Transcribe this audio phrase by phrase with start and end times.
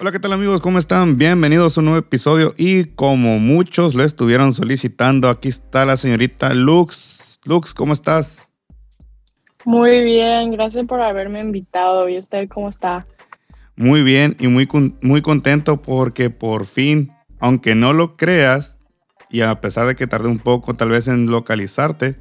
[0.00, 0.62] Hola, ¿qué tal amigos?
[0.62, 1.18] ¿Cómo están?
[1.18, 6.54] Bienvenidos a un nuevo episodio y como muchos lo estuvieron solicitando, aquí está la señorita
[6.54, 7.38] Lux.
[7.44, 8.48] Lux, ¿cómo estás?
[9.66, 12.08] Muy bien, gracias por haberme invitado.
[12.08, 13.06] ¿Y usted cómo está?
[13.76, 14.66] Muy bien y muy,
[15.02, 18.78] muy contento porque por fin, aunque no lo creas,
[19.28, 22.16] y a pesar de que tardé un poco tal vez en localizarte,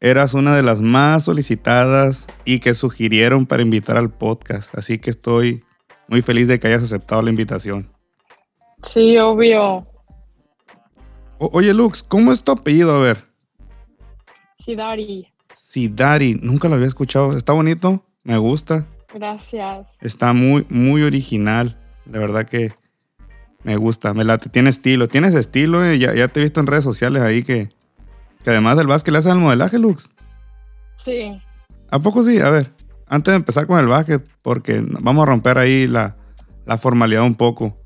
[0.00, 4.72] eras una de las más solicitadas y que sugirieron para invitar al podcast.
[4.78, 5.64] Así que estoy
[6.10, 7.88] muy feliz de que hayas aceptado la invitación.
[8.82, 9.86] Sí, obvio.
[11.38, 12.96] oye, Lux, ¿cómo es tu apellido?
[12.96, 13.24] A ver.
[14.58, 15.32] Sidari.
[15.56, 17.36] Sidari, nunca lo había escuchado.
[17.36, 18.88] Está bonito, me gusta.
[19.14, 19.98] Gracias.
[20.00, 21.78] Está muy, muy original.
[22.06, 22.72] De verdad que
[23.62, 24.50] me gusta, me late.
[24.50, 25.84] Tiene estilo, tienes estilo.
[25.84, 26.00] Eh.
[26.00, 27.68] Ya, ya te he visto en redes sociales ahí que,
[28.42, 30.10] que además del básquet le haces al modelaje, Lux.
[30.96, 31.40] Sí.
[31.88, 32.40] ¿A poco sí?
[32.40, 32.79] A ver
[33.10, 36.16] antes de empezar con el básquet, porque vamos a romper ahí la,
[36.78, 37.76] formalidad un poco.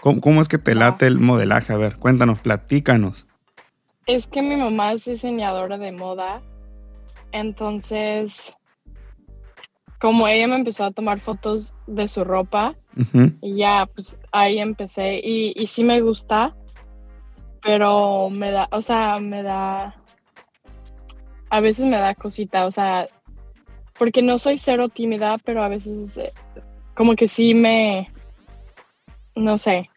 [0.00, 1.72] ¿Cómo, es que te late el modelaje?
[1.72, 3.26] A ver, cuéntanos, platícanos.
[4.06, 6.40] Es que mi mamá es diseñadora de moda,
[7.32, 8.54] entonces,
[10.00, 12.74] como ella me empezó a tomar fotos de su ropa,
[13.42, 16.56] y ya, pues ahí empecé, y, y sí me gusta,
[17.62, 20.00] pero me da, o sea, me da,
[21.50, 23.08] a veces me da cosita, o sea,
[23.98, 26.32] porque no soy cero tímida, pero a veces eh,
[26.94, 28.10] como que sí me,
[29.34, 29.90] no sé.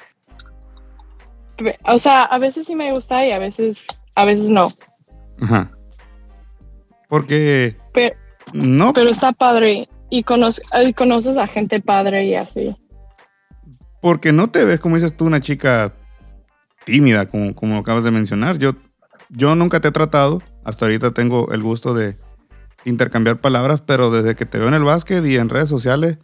[1.86, 4.74] O sea, a veces sí me gusta y a veces, a veces no.
[5.42, 5.72] Ajá.
[7.08, 7.78] Porque...
[7.94, 8.16] Pero,
[8.54, 8.94] no.
[8.94, 12.76] Pero está padre y, conoces a gente padre y así.
[14.02, 15.94] Porque no te ves, como dices tú, una chica
[16.86, 18.58] tímida, como, como acabas de mencionar.
[18.58, 18.74] Yo,
[19.30, 22.18] yo nunca te he tratado, hasta ahorita tengo el gusto de,
[22.86, 26.18] intercambiar palabras, pero desde que te veo en el básquet y en redes sociales,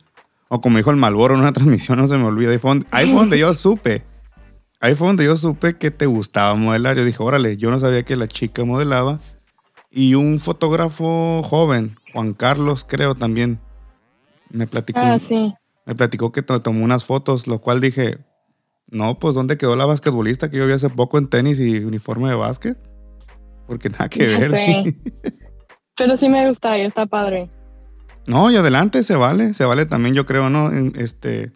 [0.50, 3.40] o como dijo el Malboro en una transmisión, no se me olvida, ahí fue, donde,
[3.40, 4.04] yo supe,
[4.80, 6.98] ahí fue donde yo supe que te gustaba modelar.
[6.98, 9.20] Yo dije, órale, yo no sabía que la chica modelaba.
[9.90, 13.60] Y un fotógrafo joven, Juan Carlos, creo también,
[14.50, 15.00] me platicó.
[15.02, 15.54] Ah, sí.
[15.86, 18.18] Me platicó que tomó unas fotos, lo cual dije,
[18.92, 22.30] no, pues ¿dónde quedó la basquetbolista que yo vi hace poco en tenis y uniforme
[22.30, 22.78] de básquet?
[23.68, 24.52] Porque nada que ver.
[24.52, 24.98] Sí.
[25.98, 27.50] Pero sí me gusta y está padre.
[28.28, 30.70] No, y adelante, se vale, se vale también, yo creo, ¿no?
[30.96, 31.52] este,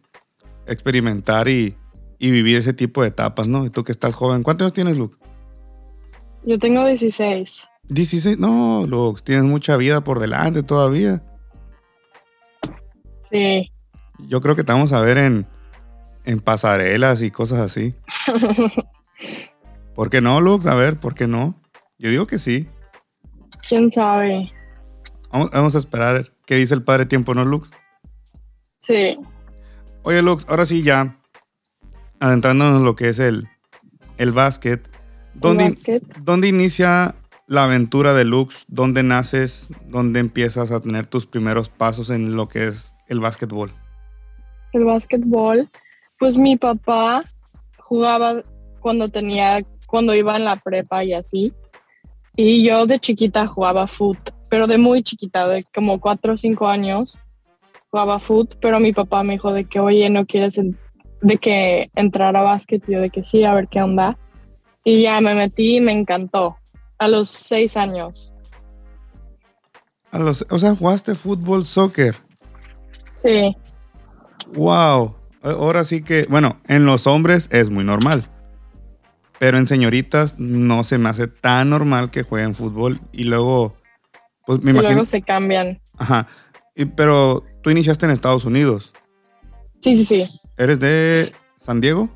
[0.66, 1.78] experimentar y,
[2.20, 3.70] vivir ese tipo de etapas, ¿no?
[3.70, 4.44] Tú que estás joven.
[4.44, 5.18] ¿Cuántos años tienes, Luke?
[6.44, 7.68] Yo tengo 16.
[7.90, 11.24] 16, no, Luke, tienes mucha vida por delante todavía.
[13.30, 13.72] Sí.
[14.20, 15.48] Yo creo que te vamos a ver en,
[16.26, 17.96] en pasarelas y cosas así.
[19.96, 20.70] ¿Por qué no, Luke?
[20.70, 21.60] A ver, ¿por qué no?
[22.00, 22.70] Yo digo que sí.
[23.68, 24.52] ¿Quién sabe?
[25.32, 27.72] Vamos, a esperar qué dice el padre tiempo, ¿no, Lux?
[28.78, 29.18] Sí.
[30.04, 31.14] Oye, Lux, ahora sí ya,
[32.20, 33.48] adentrándonos en lo que es el,
[34.18, 34.90] el básquet.
[35.34, 35.74] ¿Dónde,
[36.22, 37.16] ¿Dónde inicia
[37.48, 38.66] la aventura de Lux?
[38.68, 39.70] ¿Dónde naces?
[39.88, 43.72] ¿Dónde empiezas a tener tus primeros pasos en lo que es el básquetbol?
[44.74, 45.70] El básquetbol,
[46.20, 47.24] pues mi papá
[47.78, 48.42] jugaba
[48.80, 51.54] cuando tenía, cuando iba en la prepa y así.
[52.44, 54.18] Y yo de chiquita jugaba foot,
[54.50, 57.22] pero de muy chiquita, de como cuatro o cinco años,
[57.92, 60.60] jugaba foot, pero mi papá me dijo de que, oye, ¿no quieres
[61.22, 62.84] de que entrar a básquet?
[62.90, 64.18] Y yo de que sí, a ver qué onda.
[64.84, 66.58] Y ya me metí y me encantó,
[66.98, 68.34] a los seis años.
[70.12, 72.16] A los, o sea, jugaste fútbol, soccer.
[73.08, 73.56] Sí.
[74.56, 75.16] Wow.
[75.44, 78.26] Ahora sí que, bueno, en los hombres es muy normal.
[79.42, 83.74] Pero en señoritas no se me hace tan normal que jueguen fútbol y luego,
[84.46, 85.82] pues me y Luego se cambian.
[85.98, 86.28] Ajá.
[86.96, 88.94] pero tú iniciaste en Estados Unidos.
[89.80, 90.30] Sí, sí, sí.
[90.60, 92.08] ¿Eres de San Diego?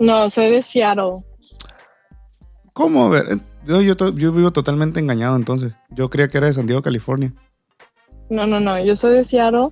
[0.00, 1.24] No, soy de Seattle.
[2.74, 3.06] ¿Cómo?
[3.06, 5.72] A ver, eh, yo, yo, vivo totalmente engañado entonces.
[5.88, 7.32] Yo creía que era de San Diego, California.
[8.28, 8.78] No, no, no.
[8.84, 9.68] Yo soy de Seattle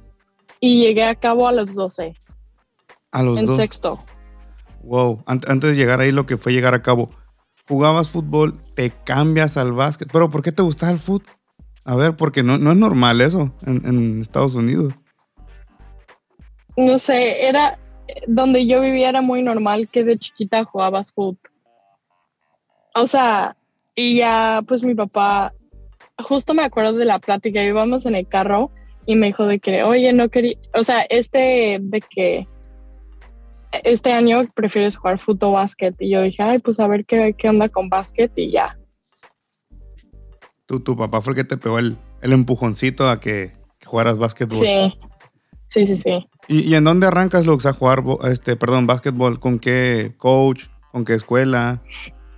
[0.61, 2.15] y llegué a cabo a los 12.
[3.13, 3.99] A los En sexto.
[4.87, 7.11] Wow, antes de llegar ahí lo que fue llegar a cabo,
[7.67, 11.35] jugabas fútbol, te cambias al básquet, pero ¿por qué te gustaba el fútbol?
[11.85, 14.95] A ver, porque no, no es normal eso en, Estados Unidos.
[16.77, 17.81] No sé, era
[18.29, 21.39] donde yo vivía era muy normal que de chiquita jugabas fútbol.
[22.95, 23.57] O sea,
[23.97, 25.53] y ya pues mi papá,
[26.19, 28.71] justo me acuerdo de la plática, íbamos en el carro
[29.05, 32.47] y me dijo de que, oye, no quería, o sea, este de que
[33.85, 35.95] este año prefieres jugar fútbol básquet.
[35.99, 38.79] Y yo dije, ay, pues a ver qué, qué onda con básquet y ya.
[40.67, 43.53] ¿Tu, tu papá fue el que te pegó el, el empujoncito a que,
[43.85, 44.59] jugaras básquetbol?
[44.59, 44.99] Sí,
[45.69, 46.29] sí, sí, sí.
[46.49, 49.41] ¿Y, en dónde arrancas, Lux, a jugar, este, perdón, básquetbol?
[49.41, 50.67] ¿Con qué coach?
[50.93, 51.83] ¿Con qué escuela?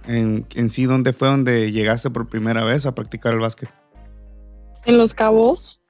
[0.06, 3.70] En, en sí, ¿dónde fue donde llegaste por primera vez a practicar el básquet?
[4.84, 5.80] En Los Cabos.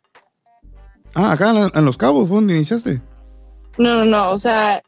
[1.14, 3.00] Ah, acá en Los Cabos fue donde iniciaste.
[3.78, 4.82] No, no, no, o sea,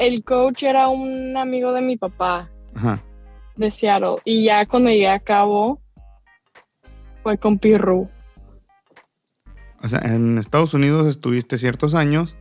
[0.00, 2.50] el coach era un amigo de mi papá.
[2.74, 3.04] Ajá.
[3.56, 4.16] De Seattle.
[4.24, 5.82] Y ya cuando llegué a Cabo,
[7.22, 8.08] fue con Pirru.
[9.82, 12.36] O sea, en Estados Unidos estuviste ciertos años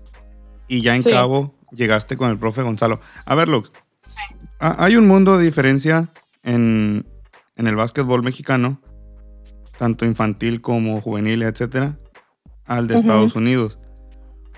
[0.70, 3.02] y ya en Cabo llegaste con el profe Gonzalo.
[3.26, 3.72] A ver, Lux.
[4.08, 4.22] Sí.
[4.60, 6.12] Hay un mundo de diferencia
[6.44, 7.06] en,
[7.58, 8.82] en el básquetbol mexicano,
[9.78, 12.00] tanto infantil como juvenil, etcétera,
[12.66, 13.80] al de Estados Unidos.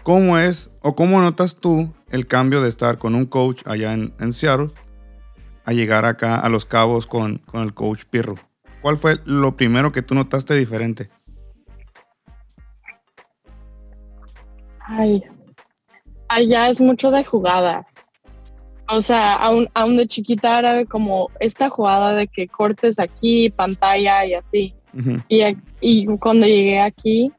[0.04, 4.34] ¿Cómo es o cómo notas tú el cambio de estar con un coach allá en,
[4.34, 4.70] Seattle
[5.66, 8.36] a llegar acá a Los Cabos con, con el coach Pirro?
[8.82, 11.10] ¿Cuál fue lo primero que tú notaste diferente?
[14.80, 15.24] Ay,
[16.28, 18.06] allá es mucho de jugadas.
[18.90, 24.26] O sea, aún, aún de chiquita era como esta jugada de que cortes aquí, pantalla
[24.26, 24.74] y así.
[25.30, 25.42] y,
[25.80, 27.32] y, cuando llegué aquí,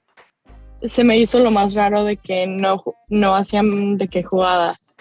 [0.85, 4.95] se me hizo lo más raro de que no, no hacían de qué jugadas.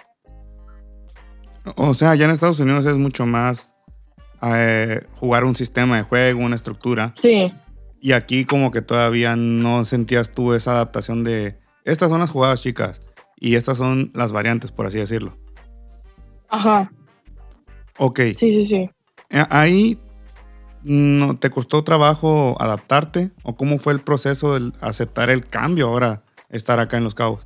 [1.75, 3.75] O sea, allá en Estados Unidos es mucho más
[4.41, 7.13] eh, jugar un sistema de juego, una estructura.
[7.15, 7.53] Sí.
[7.99, 12.61] Y aquí como que todavía no sentías tú esa adaptación de, estas son las jugadas
[12.61, 13.01] chicas
[13.37, 15.37] y estas son las variantes, por así decirlo.
[16.49, 16.91] Ajá.
[17.97, 18.19] Ok.
[18.37, 18.89] Sí, sí, sí.
[19.29, 19.99] Eh, ahí
[20.83, 26.23] no te costó trabajo adaptarte o cómo fue el proceso de aceptar el cambio ahora
[26.49, 27.45] estar acá en Los Cabos.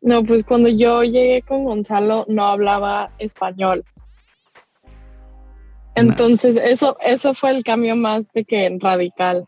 [0.00, 3.84] No, pues cuando yo llegué con Gonzalo no hablaba español.
[5.94, 9.46] Entonces, eso, eso fue el cambio más de que radical.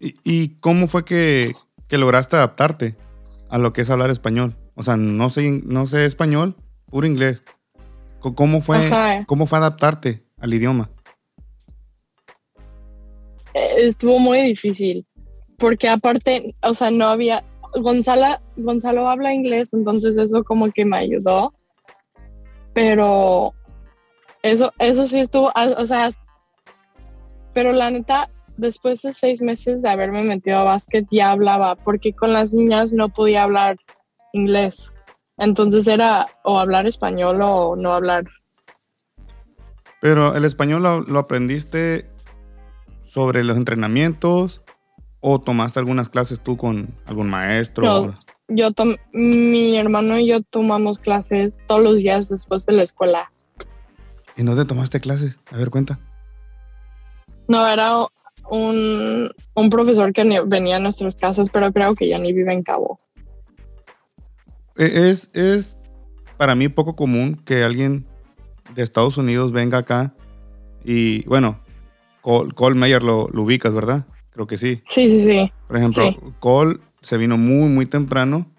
[0.00, 1.52] ¿Y, cómo fue que,
[1.90, 2.96] lograste adaptarte
[3.50, 4.56] a lo que es hablar español?
[4.74, 6.56] O sea, no sé, no sé español,
[6.86, 7.42] puro inglés.
[8.20, 8.90] ¿Cómo fue,
[9.26, 10.90] ¿Cómo fue adaptarte al idioma?
[13.54, 15.06] Eh, estuvo muy difícil,
[15.56, 17.44] porque aparte, o sea, no había,
[17.74, 21.54] Gonzalo, Gonzalo habla inglés, entonces eso como que me ayudó,
[22.74, 23.54] pero
[24.42, 26.10] eso, eso sí estuvo, o sea,
[27.52, 32.12] pero la neta, después de seis meses de haberme metido a básquet ya hablaba, porque
[32.12, 33.76] con las niñas no podía hablar
[34.32, 34.92] inglés.
[35.38, 38.24] Entonces era o hablar español o no hablar.
[40.00, 42.08] Pero el español lo, aprendiste
[43.02, 44.62] sobre los entrenamientos
[45.20, 48.14] o tomaste algunas clases tú con algún maestro.
[48.48, 48.70] yo
[49.12, 53.32] mi hermano y yo tomamos clases todos los días después de la escuela.
[54.36, 55.38] ¿Y dónde tomaste clases?
[55.50, 55.98] A ver, cuenta.
[57.48, 58.06] No, era
[58.50, 62.62] un, un profesor que venía a nuestras casas, pero creo que ya ni vive en
[62.62, 62.98] Cabo.
[64.78, 65.78] E, es, es
[66.36, 68.06] para mí poco común que alguien
[68.74, 70.14] de Estados Unidos venga acá
[70.84, 71.60] y, bueno,
[72.22, 74.06] Cole, Mayer lo, lo, ubicas, ¿verdad?
[74.30, 74.82] Creo que sí.
[74.88, 75.52] Sí, sí, sí.
[75.66, 76.04] Por ejemplo,
[76.38, 78.50] Cole se vino muy, muy temprano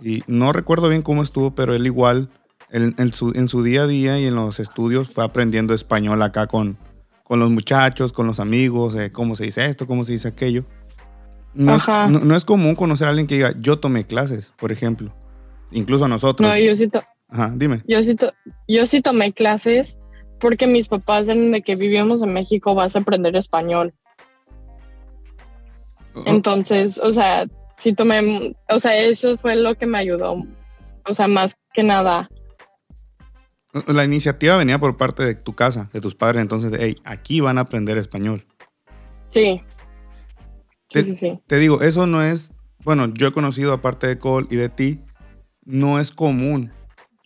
[0.00, 2.30] y no recuerdo bien cómo estuvo, pero él igual
[2.70, 6.46] en, su, en su día a día y en los estudios fue aprendiendo español acá
[6.46, 6.76] con,
[7.24, 10.64] con los muchachos, con los amigos, cómo se dice esto, cómo se dice aquello.
[11.52, 15.12] No es, no, es, común conocer a alguien que diga, yo tomé clases, por ejemplo.
[15.72, 16.48] Incluso nosotros.
[16.48, 16.90] No, yo sí,
[17.28, 17.82] Ajá, dime.
[17.86, 18.16] Yo sí,
[18.66, 20.00] yo sí tomé clases
[20.40, 23.94] porque mis papás eran de que vivíamos en México, vas a aprender español.
[26.14, 26.22] Oh.
[26.26, 27.46] Entonces, o sea,
[27.76, 30.44] sí tomé, o sea, eso fue lo que me ayudó.
[31.06, 32.28] O sea, más que nada.
[33.86, 37.58] La iniciativa venía por parte de tu casa, de tus padres, entonces, hey, aquí van
[37.58, 38.44] a aprender español.
[39.28, 39.62] Sí.
[40.88, 42.50] Te, sí, sí, te digo, eso no es,
[42.82, 44.98] bueno, yo he conocido aparte de Cole y de ti,
[45.64, 46.72] no es común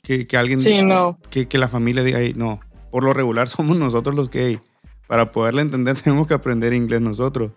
[0.03, 1.19] que, alguien, sí, no.
[1.31, 2.61] que, que, la familia diga, hey, no,
[2.91, 4.59] por lo regular somos nosotros los que, hey,
[5.07, 7.53] para poderle entender tenemos que aprender inglés nosotros.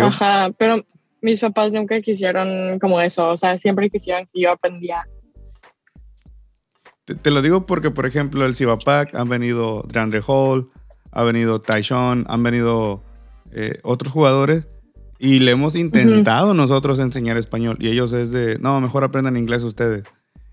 [0.00, 0.76] Ajá, pero
[1.20, 5.06] mis papás nunca quisieron como eso, o sea, siempre quisieron que yo aprendiera
[7.04, 10.70] te, lo digo porque, por ejemplo, el Cibapac han venido DeAndre Hall,
[11.10, 13.02] ha venido Tyshon, han venido
[13.52, 14.66] eh, otros jugadores
[15.22, 19.62] y le hemos intentado nosotros enseñar español y ellos es de, no, mejor aprendan inglés
[19.62, 20.02] ustedes.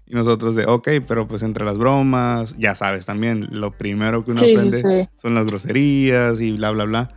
[0.05, 4.29] Y nosotros de, ok, pero pues entre las bromas, ya sabes también, lo primero que
[4.29, 7.09] uno aprende son las groserías y bla, bla, bla.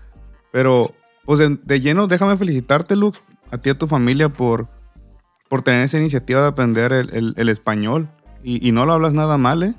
[0.50, 0.94] Pero,
[1.26, 4.66] pues de, lleno, déjame felicitarte, Lux, a ti y a tu familia por,
[5.50, 8.08] por tener esa iniciativa de aprender el, el español.
[8.42, 9.74] Y, no lo hablas nada mal, ¿eh?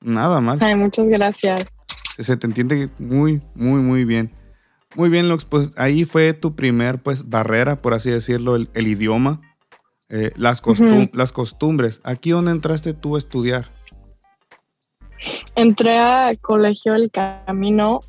[0.00, 0.58] Nada mal.
[0.62, 1.84] Ay, muchas gracias.
[2.18, 4.30] Se te entiende muy, muy, muy bien.
[4.98, 9.40] Muy bien, Lux, pues ahí fue tu primer pues barrera, por así decirlo, el, idioma,
[10.08, 10.60] eh, las,
[11.12, 12.00] las costumbres.
[12.02, 13.66] ¿Aquí dónde entraste tú a estudiar?
[15.54, 18.00] Entré al colegio El Camino,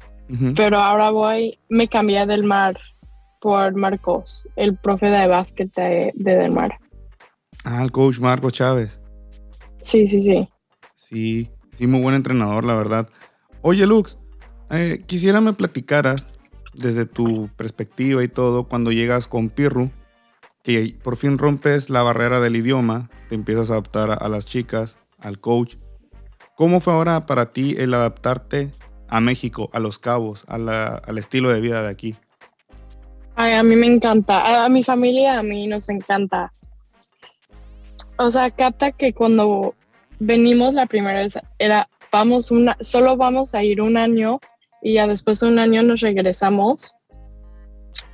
[0.55, 2.79] pero ahora voy, me cambié del mar
[3.39, 6.79] por Marcos, el profe de básquet de, Del Mar.
[7.65, 8.99] Ah, el coach Marco Chávez.
[9.77, 10.49] Sí, sí, sí.
[10.95, 13.07] Sí, sí, muy buen entrenador, la verdad.
[13.61, 14.17] Oye, Lux,
[14.71, 16.31] eh, quisiera me platicaras
[16.79, 19.91] desde tu perspectiva y todo, cuando llegas con Pirru,
[20.63, 24.97] que por fin rompes la barrera del idioma, te empiezas a adaptar a, las chicas,
[25.19, 25.75] al coach.
[26.55, 28.71] ¿Cómo fue ahora para ti el adaptarte
[29.07, 32.15] a México, a Los Cabos, al estilo de vida de aquí?
[33.35, 34.65] Ay, a mí me encanta.
[34.65, 36.51] A, mi familia, a mí nos encanta.
[38.17, 39.75] O sea, capta que cuando
[40.19, 44.41] venimos la primera vez era, vamos una, solo vamos a ir un año
[44.81, 46.95] y ya después de un año nos regresamos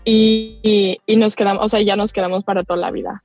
[0.03, 3.23] y, nos quedamos, o sea, ya nos quedamos para toda la vida.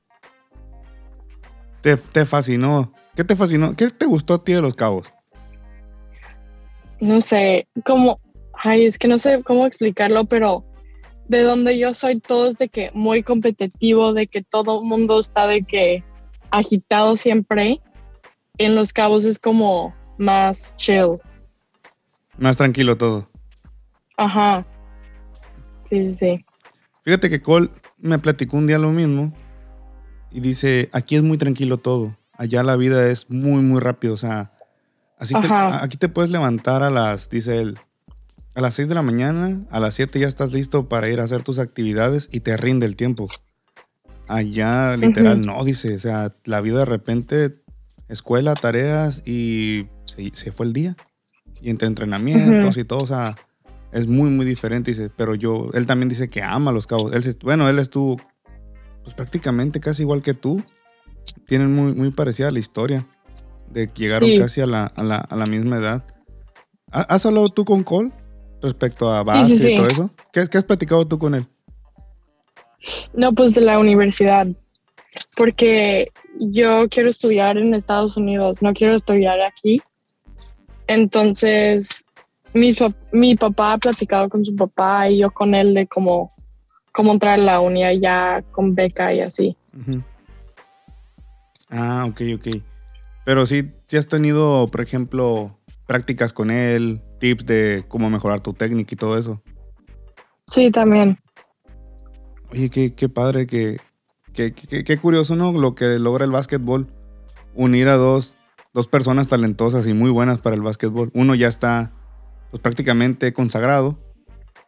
[1.81, 2.91] Te, te, fascinó.
[3.15, 3.75] ¿Qué te fascinó?
[3.75, 5.11] ¿Qué te gustó a ti de los cabos?
[6.99, 8.19] No sé, como,
[8.53, 10.63] ay, es que no sé cómo explicarlo, pero
[11.27, 15.19] de donde yo soy todo es de que muy competitivo, de que todo el mundo
[15.19, 16.03] está de que
[16.51, 17.81] agitado siempre.
[18.57, 21.17] En los cabos es como más chill.
[22.37, 23.30] Más tranquilo todo.
[24.21, 24.65] Ajá.
[25.87, 26.45] Sí, sí.
[27.03, 29.33] Fíjate que Cole me platicó un día lo mismo
[30.31, 32.17] y dice, aquí es muy tranquilo todo.
[32.33, 34.13] Allá la vida es muy, muy rápido.
[34.13, 34.53] O sea,
[35.17, 37.79] así aquí te puedes levantar a las, dice él,
[38.53, 41.23] a las 6 de la mañana, a las 7 ya estás listo para ir a
[41.23, 43.27] hacer tus actividades y te rinde el tiempo.
[44.27, 47.61] Allá literal no, dice, o sea, la vida de repente,
[48.07, 50.95] escuela, tareas y se, fue el día.
[51.61, 53.35] Y entre entrenamientos y todo, o sea,
[53.91, 54.91] es muy, muy diferente.
[54.91, 57.13] Dice, pero yo, él también dice que ama los cabos.
[57.13, 58.17] Él, bueno, él estuvo
[59.03, 60.63] pues prácticamente casi igual que tú.
[61.47, 63.07] Tienen muy, muy parecida la historia.
[63.69, 66.05] De que llegaron casi a la, a, la, a la misma edad.
[66.91, 68.11] ¿Has hablado tú con Cole?
[68.61, 70.11] respecto a base y todo eso?
[70.31, 71.45] ¿Qué, has platicado tú con él?
[73.13, 74.47] No, pues de la universidad,
[75.37, 79.81] porque yo quiero estudiar en Estados Unidos, no quiero estudiar aquí.
[80.87, 82.05] Entonces,
[82.53, 82.75] mi,
[83.11, 86.33] mi papá ha platicado con su papá y yo con él de cómo,
[86.91, 89.55] cómo entrar a la uni ya con beca y así.
[91.69, 92.47] Ah, ok, ok.
[93.25, 98.53] Pero sí, si has tenido, por ejemplo, prácticas con él, tips de cómo mejorar tu
[98.53, 99.41] técnica y todo eso.
[100.49, 101.17] Sí, también.
[102.51, 103.79] Oye, qué, padre, que,
[104.33, 105.53] qué curioso, ¿no?
[105.53, 106.87] Lo que logra el básquetbol.
[107.53, 108.35] Unir a dos,
[108.73, 111.11] dos personas talentosas y muy buenas para el básquetbol.
[111.13, 111.93] Uno ya está
[112.51, 113.97] pues, prácticamente consagrado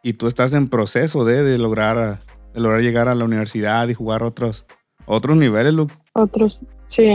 [0.02, 2.22] y tú estás en proceso de, lograr,
[2.54, 4.66] de lograr llegar a la universidad y jugar otros,
[5.06, 5.94] otros niveles, Luke.
[6.14, 7.14] Otros, sí.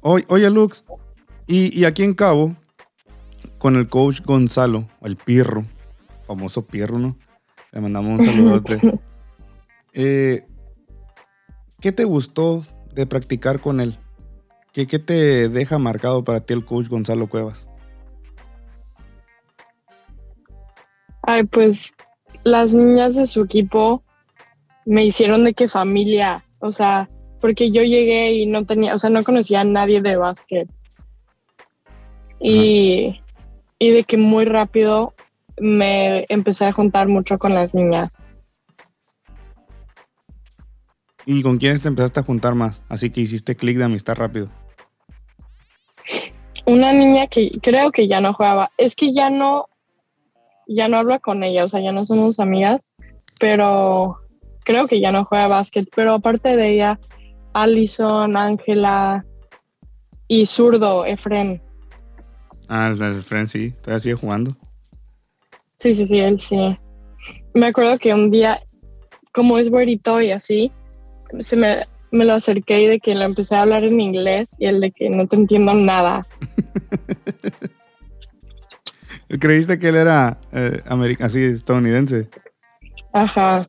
[0.00, 0.84] Oye, oye Lux,
[1.46, 2.56] y, y aquí en Cabo,
[3.58, 5.66] con el coach Gonzalo, el Pirro,
[6.20, 7.16] famoso Pirro, ¿no?
[7.72, 8.80] Le mandamos un saludote.
[9.94, 10.46] Eh,
[11.78, 13.98] ¿Qué te gustó de practicar con él?
[14.72, 17.68] ¿Qué, ¿Qué te deja marcado para ti el coach Gonzalo Cuevas?
[21.22, 21.94] Ay, pues
[22.44, 24.02] las niñas de su equipo
[24.84, 27.08] me hicieron de qué familia, o sea,
[27.40, 30.68] porque yo llegué y no tenía, o sea, no conocía a nadie de básquet.
[32.40, 33.20] Y,
[33.78, 35.14] y de que muy rápido
[35.60, 38.24] me empecé a juntar mucho con las niñas.
[41.24, 42.82] ¿Y con quiénes te empezaste a juntar más?
[42.88, 44.50] Así que hiciste clic de amistad rápido.
[46.66, 48.72] Una niña que creo que ya no jugaba.
[48.76, 49.68] Es que ya no,
[50.66, 52.88] ya no hablo con ella, o sea, ya no somos amigas,
[53.38, 54.18] pero
[54.64, 55.88] creo que ya no juega básquet.
[55.94, 57.00] Pero aparte de ella,
[57.52, 59.24] Alison, Ángela
[60.28, 61.62] y Zurdo, Efren.
[62.68, 64.56] Ah, el Friend sí, todavía sigue jugando.
[65.76, 66.56] Sí, sí, sí, él sí.
[67.54, 68.62] Me acuerdo que un día,
[69.32, 70.72] como es güerito y así,
[71.40, 71.78] se me,
[72.12, 74.92] me lo acerqué y de que lo empecé a hablar en inglés y el de
[74.92, 76.26] que no te entiendo nada.
[79.40, 80.82] ¿Creíste que él era eh,
[81.20, 82.28] así estadounidense?
[83.12, 83.62] Ajá.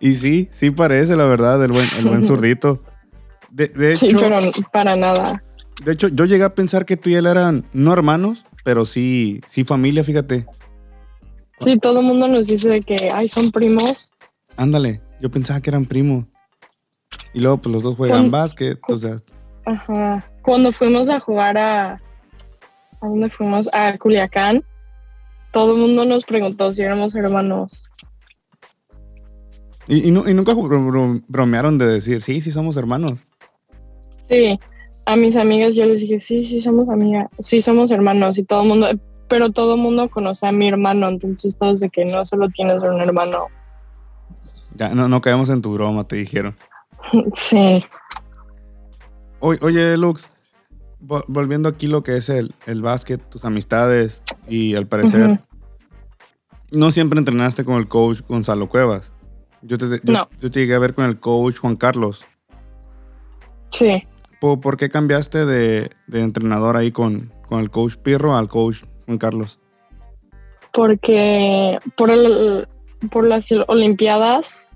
[0.00, 2.82] Y sí, sí parece, la verdad, el buen, el buen zurdito.
[3.50, 4.38] De, de hecho, sí, pero
[4.72, 5.42] para nada.
[5.84, 9.40] De hecho, yo llegué a pensar que tú y él eran no hermanos, pero sí,
[9.46, 10.46] sí familia, fíjate.
[11.60, 14.14] Sí, todo el mundo nos dice que, ay, son primos.
[14.56, 16.26] Ándale, yo pensaba que eran primos.
[17.34, 19.16] Y luego, pues los dos juegan básquet, o sea.
[19.66, 20.24] Ajá.
[20.42, 22.00] Cuando fuimos a jugar a.
[23.02, 23.68] ¿A dónde fuimos?
[23.72, 24.64] A Culiacán.
[25.50, 27.90] Todo el mundo nos preguntó si éramos hermanos.
[29.88, 33.18] ¿Y, nunca bromearon de decir, sí, sí somos hermanos?
[34.16, 34.58] Sí,
[35.04, 38.62] a mis amigas yo les dije, sí, sí somos amigas, sí somos hermanos y todo
[38.62, 38.86] el mundo,
[39.28, 42.80] pero todo el mundo conoce a mi hermano, entonces todos de que no solo tienes
[42.82, 43.48] un hermano.
[44.76, 46.56] Ya, no, no caemos en tu broma, te dijeron.
[47.34, 47.84] Sí.
[49.40, 50.28] oye, Lux,
[51.02, 55.40] volviendo aquí lo que es el, el básquet, tus amistades y al parecer,
[56.70, 59.12] no siempre entrenaste con el coach Gonzalo Cuevas.
[59.62, 62.24] Yo te, yo, yo te llegué a ver con el coach Juan Carlos.
[63.70, 64.02] Sí.
[64.40, 69.60] ¿Por, qué cambiaste de, entrenador ahí con, con, el coach Pirro al coach Juan Carlos?
[70.72, 72.66] Porque por, el,
[73.10, 74.66] por las Olimpiadas,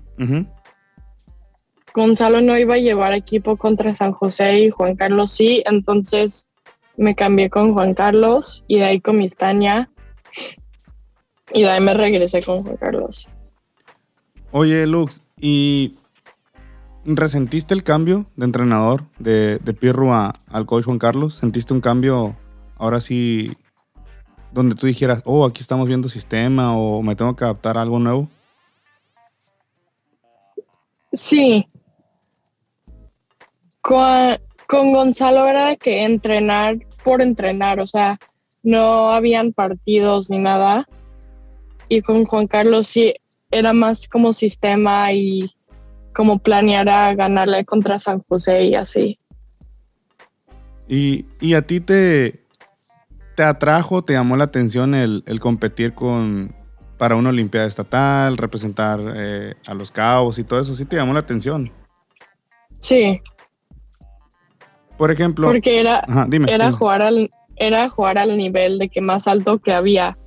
[1.97, 6.47] Gonzalo no iba a llevar equipo contra San José y Juan Carlos sí, entonces
[6.95, 9.89] me cambié con Juan Carlos y de ahí con Mistania
[11.51, 13.27] y de ahí me regresé con Juan Carlos.
[14.51, 15.95] Oye, Lux, ¿y
[17.03, 21.37] resentiste el cambio de entrenador de, de Pirro al coach Juan Carlos?
[21.37, 22.37] ¿Sentiste un cambio
[22.77, 23.57] ahora sí
[24.51, 27.97] donde tú dijeras, oh, aquí estamos viendo sistema o me tengo que adaptar a algo
[27.97, 28.29] nuevo?
[31.11, 31.67] Sí.
[33.87, 38.19] Con, con Gonzalo era de que entrenar por entrenar, o sea,
[38.61, 40.85] no habían partidos ni nada.
[41.87, 43.13] Y con Juan Carlos sí
[43.49, 45.55] era más como sistema y
[46.13, 49.19] como planear a ganarle contra San José y así.
[50.89, 52.43] ¿Y, a ti te,
[53.37, 56.53] te atrajo, te llamó la atención el, competir con
[56.97, 60.75] para una Olimpiada Estatal, representar eh, a los Cabos y todo eso?
[60.75, 61.71] ¿Sí te llamó la atención?
[62.81, 63.21] Sí.
[64.97, 65.47] Por ejemplo.
[65.47, 66.03] Porque era,
[66.47, 70.17] era, Jugar al, era jugar al nivel de que más alto que había.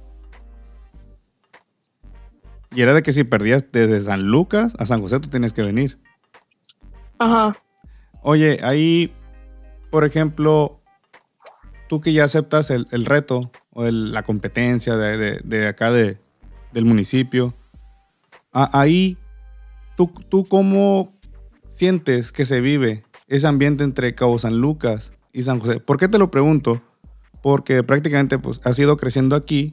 [2.72, 5.62] Y era de que si perdías desde San Lucas a San José, tú tenías que
[5.62, 5.98] venir.
[7.18, 7.56] Ajá.
[8.22, 9.12] Oye, ahí,
[9.90, 10.80] por ejemplo,
[11.88, 16.18] tú que ya aceptas el, reto o la competencia de, acá de,
[16.72, 17.54] del municipio,
[18.52, 19.18] ahí,
[19.96, 21.12] ¿tú, ¿tú cómo
[21.66, 25.80] sientes que se vive ese ambiente entre Cabo San Lucas y San José?
[25.80, 26.82] ¿Por qué te lo pregunto?
[27.42, 29.72] Porque prácticamente pues, has ido creciendo aquí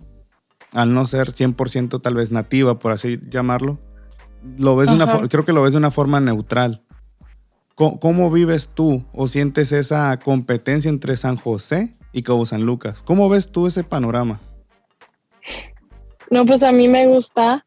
[0.71, 3.79] al no ser 100% tal vez nativa, por así llamarlo,
[4.57, 6.83] lo ves de una creo que lo ves de una forma neutral.
[7.75, 13.03] ¿Cómo, vives tú o sientes esa competencia entre San José y Cabo San Lucas?
[13.03, 14.41] ¿Cómo ves tú ese panorama?
[16.31, 17.63] No, pues a mí me gusta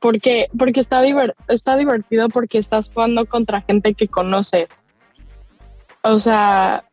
[0.00, 1.02] porque, porque está,
[1.48, 4.86] está divertido porque estás jugando contra gente que conoces.
[6.02, 6.84] O sea,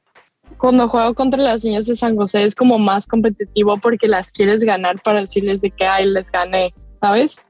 [0.58, 4.64] cuando juego contra las niñas de San José es como más competitivo porque las quieres
[4.64, 7.42] ganar para decirles de que, ay, les gané, ¿sabes?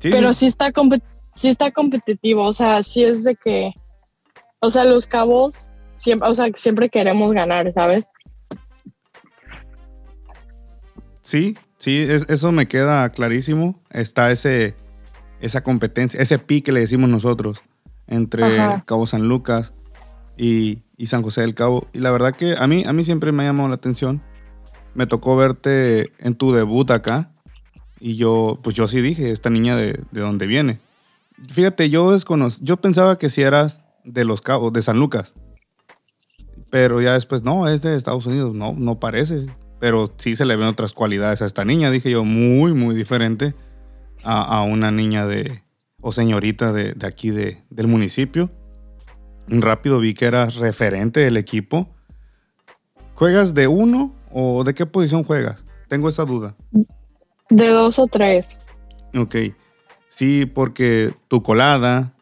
[0.00, 0.46] Pero sí.
[0.46, 0.72] está,
[1.34, 3.72] sí está competitivo, o sea, sí es de que,
[4.60, 8.10] o sea, los cabos, siempre, o sea, siempre queremos ganar, ¿sabes?
[11.20, 13.80] Sí, sí, eso me queda clarísimo.
[13.90, 14.76] Está ese,
[15.40, 17.60] esa competencia, ese pique le decimos nosotros
[18.06, 18.44] entre
[18.86, 19.72] Cabo San Lucas
[20.36, 21.88] y, San José del Cabo.
[21.92, 24.22] Y la verdad que a mí, a mí siempre me ha llamado la atención.
[24.94, 27.32] Me tocó verte en tu debut acá.
[27.98, 30.80] Y yo, pues yo sí dije, esta niña de, de dónde viene.
[31.48, 32.16] Fíjate, yo
[32.60, 35.34] yo pensaba que si eras de los Cabos, de San Lucas.
[36.70, 38.54] Pero ya después, no, es de Estados Unidos.
[38.54, 39.46] No, no parece.
[39.82, 41.90] Pero sí se le ven otras cualidades a esta niña.
[41.90, 43.52] Dije yo, muy, muy diferente
[44.22, 45.64] a, una niña de,
[46.00, 48.52] o señorita de, de aquí de, del municipio
[49.48, 51.88] rápido vi que eras referente del equipo.
[53.14, 55.64] ¿Juegas de uno o de qué posición juegas?
[55.88, 56.56] Tengo esa duda.
[57.50, 58.66] De dos o tres.
[59.14, 59.36] Ok.
[60.08, 62.14] Sí, porque tu colada,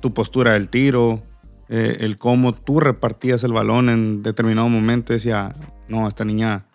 [0.00, 1.22] tu postura del tiro,
[1.68, 5.54] eh, el cómo tú repartías el balón en determinado momento, decía,
[5.88, 6.66] no, esta niña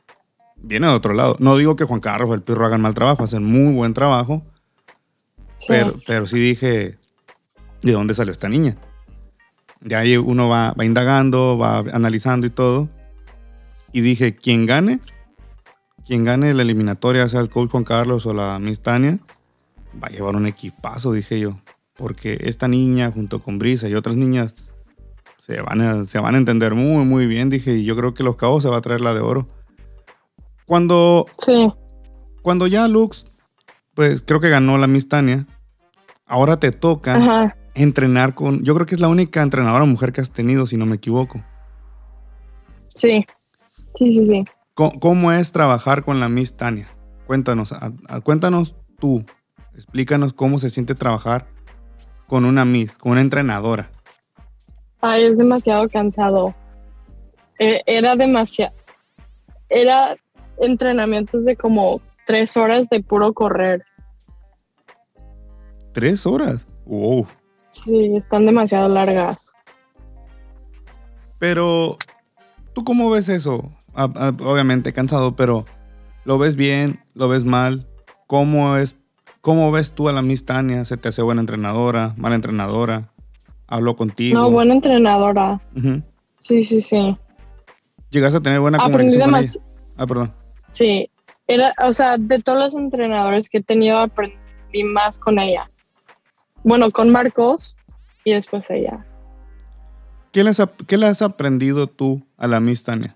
[0.61, 1.35] viene de otro lado.
[1.39, 4.43] No digo que Juan Carlos o el Pirro hagan mal trabajo, hacen muy buen trabajo.
[5.67, 6.97] Pero, pero sí dije,
[7.81, 8.77] ¿de dónde salió esta niña?
[9.79, 12.89] De ahí uno va, va indagando, va analizando y todo.
[13.93, 14.99] Y dije, quien gane,
[16.05, 19.19] quien gane la eliminatoria, sea el coach Juan Carlos o la Miss Tania,
[20.01, 21.59] va a llevar un equipazo, dije yo.
[21.95, 24.55] Porque esta niña, junto con Brisa y otras niñas,
[25.37, 27.75] se van a, se van a entender muy, muy bien, dije.
[27.75, 29.47] Y yo creo que los cabos se va a traer la de oro.
[30.71, 31.69] Cuando, sí.
[32.41, 33.25] cuando ya Lux,
[33.93, 35.45] pues creo que ganó la Miss Tania,
[36.25, 40.31] ahora te toca entrenar con, yo creo que es la única entrenadora mujer que has
[40.31, 41.43] tenido, si no me equivoco.
[42.95, 43.25] Sí,
[43.97, 44.45] sí, sí, sí.
[44.73, 46.87] ¿Cómo, es trabajar con la Miss Tania?
[47.27, 47.75] cuéntanos,
[48.23, 49.25] cuéntanos tú,
[49.75, 51.47] explícanos cómo se siente trabajar
[52.27, 53.91] con una Miss, con una entrenadora.
[55.01, 56.55] Ay, es demasiado cansado.
[57.59, 58.73] E, era demasiado,
[59.67, 60.15] era
[60.61, 63.83] entrenamientos de como tres horas de puro correr.
[65.93, 66.65] ¿Tres horas?
[66.85, 67.27] Wow.
[67.69, 69.51] Sí, están demasiado largas.
[71.39, 71.97] Pero,
[72.73, 73.71] ¿tú cómo ves eso?
[73.93, 75.65] obviamente cansado, pero
[76.23, 77.01] ¿lo ves bien?
[77.13, 77.87] ¿Lo ves mal?
[78.25, 78.95] ¿Cómo es?
[79.41, 80.85] ¿Cómo ves tú a la Miss Tania?
[80.85, 82.13] ¿Se te hace buena entrenadora?
[82.15, 83.11] ¿Mala entrenadora?
[83.67, 84.39] ¿Habló contigo?
[84.39, 85.61] No, buena entrenadora.
[86.37, 87.17] Sí, sí, sí.
[88.11, 89.43] ¿Llegaste a tener buena comunicación con
[89.97, 90.33] Ah, perdón.
[90.71, 91.09] Sí.
[91.47, 95.69] Era, o sea, de todos los entrenadores que he tenido, aprendí más con ella.
[96.63, 97.77] Bueno, con Marcos
[98.23, 99.05] y después ella.
[100.31, 103.15] ¿Qué le has, qué le has aprendido tú a la Miss Tania?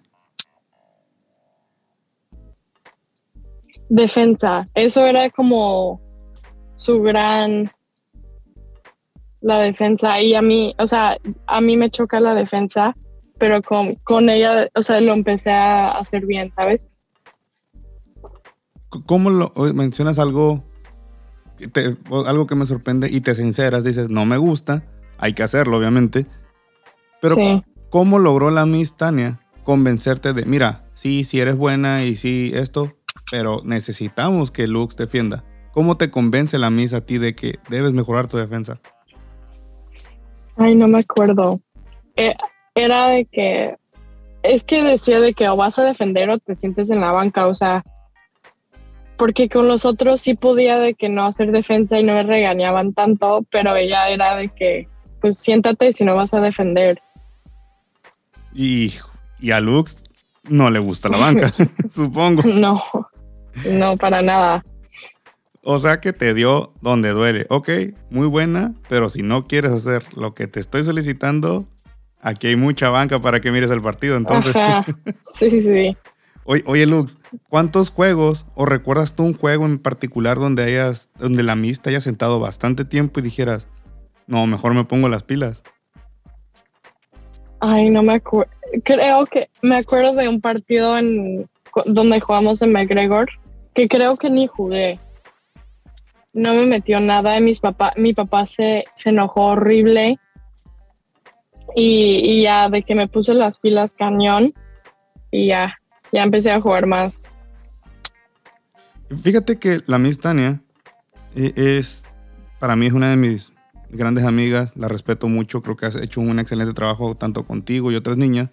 [3.90, 4.66] defensa.
[4.74, 6.02] Eso era como
[6.76, 7.72] su gran
[9.42, 12.96] la defensa y a mí, o sea, a mí me choca la defensa,
[13.38, 16.90] pero con, con ella, o sea, lo empecé a hacer bien, ¿sabes?
[19.06, 20.64] ¿Cómo lo mencionas algo
[22.28, 24.84] algo que me sorprende y te sinceras, dices, no me gusta,
[25.18, 26.26] hay que hacerlo, obviamente.
[27.22, 27.36] Pero
[27.90, 32.96] ¿cómo logró la Miss Tania convencerte de, mira, sí, sí eres buena y sí esto,
[33.32, 35.44] pero necesitamos que Lux defienda.
[35.72, 38.80] ¿Cómo te convence la misa a ti de que debes mejorar tu defensa?
[40.56, 41.60] Ay, no me acuerdo.
[42.16, 42.34] Eh,
[42.76, 43.76] era de que,
[44.44, 47.48] es que decía de que o vas a defender o te sientes en la banca,
[47.48, 47.84] o sea,
[49.18, 52.94] porque con los otros sí podía de que no hacer defensa y no me regañaban
[52.94, 54.88] tanto, pero ella era de que,
[55.22, 57.02] pues siéntate si no vas a defender.
[58.54, 58.94] Y,
[59.40, 60.04] y a Lux
[60.50, 61.52] no le gusta la banca,
[61.92, 62.44] supongo.
[62.44, 62.82] No,
[63.70, 64.64] no, para nada.
[65.68, 67.48] O sea que te dio donde duele.
[67.50, 67.70] Ok,
[68.12, 71.66] muy buena, pero si no quieres hacer lo que te estoy solicitando,
[72.22, 74.16] aquí hay mucha banca para que mires el partido.
[74.16, 74.56] Entonces.
[75.34, 75.98] Sí, sí, sí.
[76.48, 77.18] Oye, Lux,
[77.50, 82.02] ¿cuántos juegos o recuerdas tú un juego en particular donde hayas, donde la mista haya
[82.02, 83.68] sentado bastante tiempo y dijeras,
[84.28, 85.64] no, mejor me pongo las pilas?
[87.60, 88.52] Ay, no me acuerdo.
[88.84, 91.50] Creo que me acuerdo de un partido en
[91.86, 93.28] donde jugamos en McGregor
[93.74, 95.00] que creo que ni jugué.
[96.32, 97.40] No me metió nada.
[97.40, 100.20] Mis papá, mi papá se, se enojó horrible.
[101.76, 104.54] Y, y, ya de que me puse las pilas cañón.
[105.32, 105.78] Y ya,
[106.16, 107.30] ya empecé a jugar más.
[109.24, 110.62] Fíjate que la Miss Tania
[111.36, 112.04] eh, es,
[112.60, 113.52] para mí es una de mis
[113.90, 114.72] grandes amigas.
[114.76, 115.62] La respeto mucho.
[115.62, 118.50] Creo que has hecho un excelente trabajo tanto contigo y otras niñas.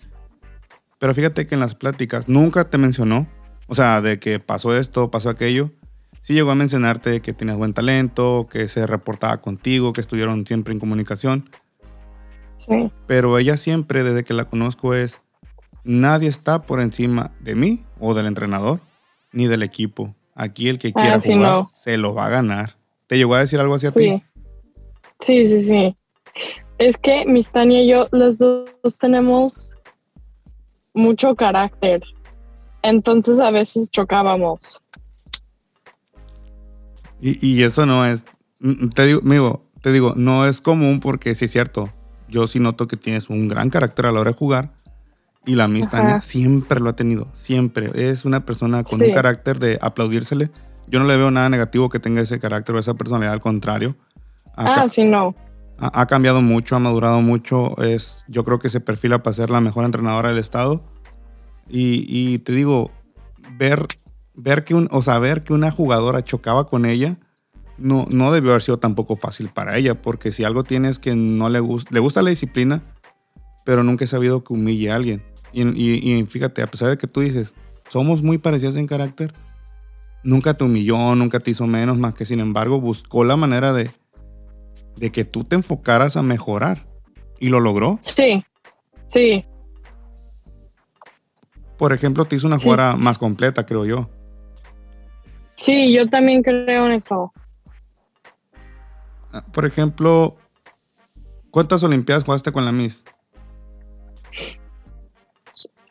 [0.98, 3.27] Pero fíjate que en las pláticas nunca te mencionó
[3.72, 5.70] o sea, de que pasó esto, pasó aquello.
[6.20, 10.75] Sí llegó a mencionarte que tienes buen talento, que se reportaba contigo, que estuvieron siempre
[10.75, 11.48] en comunicación.
[12.57, 12.92] Sí.
[13.07, 15.22] Pero ella siempre, desde que la conozco, es,
[15.85, 18.81] nadie está por encima de mí o del entrenador,
[19.33, 20.14] ni del equipo.
[20.35, 22.77] Aquí el que quiera ah, jugar se lo va a ganar.
[23.07, 24.23] ¿Te llegó a decir algo así a ti?
[25.21, 25.97] Sí, sí, sí.
[26.79, 29.75] Es que mis Tania y yo, los dos tenemos
[30.95, 32.03] mucho carácter.
[32.83, 34.83] Entonces a veces chocábamos.
[37.25, 38.25] Y, eso no es,
[38.59, 41.92] mm, te digo, amigo, te digo, no es común porque sí es cierto.
[42.29, 44.73] Yo sí noto que tienes un gran carácter a la hora de jugar.
[45.44, 45.88] Y la Miss
[46.22, 47.90] siempre lo ha tenido, siempre.
[47.94, 50.50] Es una persona con un carácter de aplaudírsele.
[50.87, 53.96] Yo no le veo nada negativo que tenga ese carácter o esa personalidad, al contrario.
[54.57, 55.35] ah, sí, no.
[55.78, 57.76] Ha, ha, cambiado mucho, ha madurado mucho.
[57.83, 60.85] Es, yo creo que se perfila para ser la mejor entrenadora del estado.
[61.68, 62.90] Y, te digo,
[63.57, 63.87] ver,
[64.35, 67.18] ver que un, o saber que una jugadora chocaba con ella,
[67.78, 71.48] no, no debió haber sido tampoco fácil para ella, porque si algo tienes que no
[71.48, 72.83] le gusta, le gusta la disciplina,
[73.64, 75.22] pero nunca he sabido que humille a alguien.
[75.52, 77.54] Y, y, fíjate, a pesar de que tú dices,
[77.88, 79.34] somos muy parecidas en carácter,
[80.24, 83.90] nunca te humilló, nunca te hizo menos, más que sin embargo buscó la manera de,
[84.96, 86.86] de que tú te enfocaras a mejorar.
[87.38, 87.98] Y lo logró.
[88.02, 88.44] Sí,
[89.08, 89.44] sí.
[91.76, 94.08] Por ejemplo, te hizo una jugada más completa, creo yo.
[95.56, 97.32] Sí, yo también creo en eso.
[99.32, 100.36] Ah, por ejemplo,
[101.50, 103.04] ¿cuántas Olimpiadas jugaste con la Miss?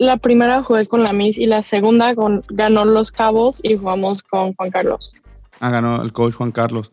[0.02, 4.24] La primera jugué con la Miss y la segunda con, ganó Los Cabos y jugamos
[4.24, 5.14] con Juan Carlos.
[5.60, 6.92] Ah, ganó el coach Juan Carlos.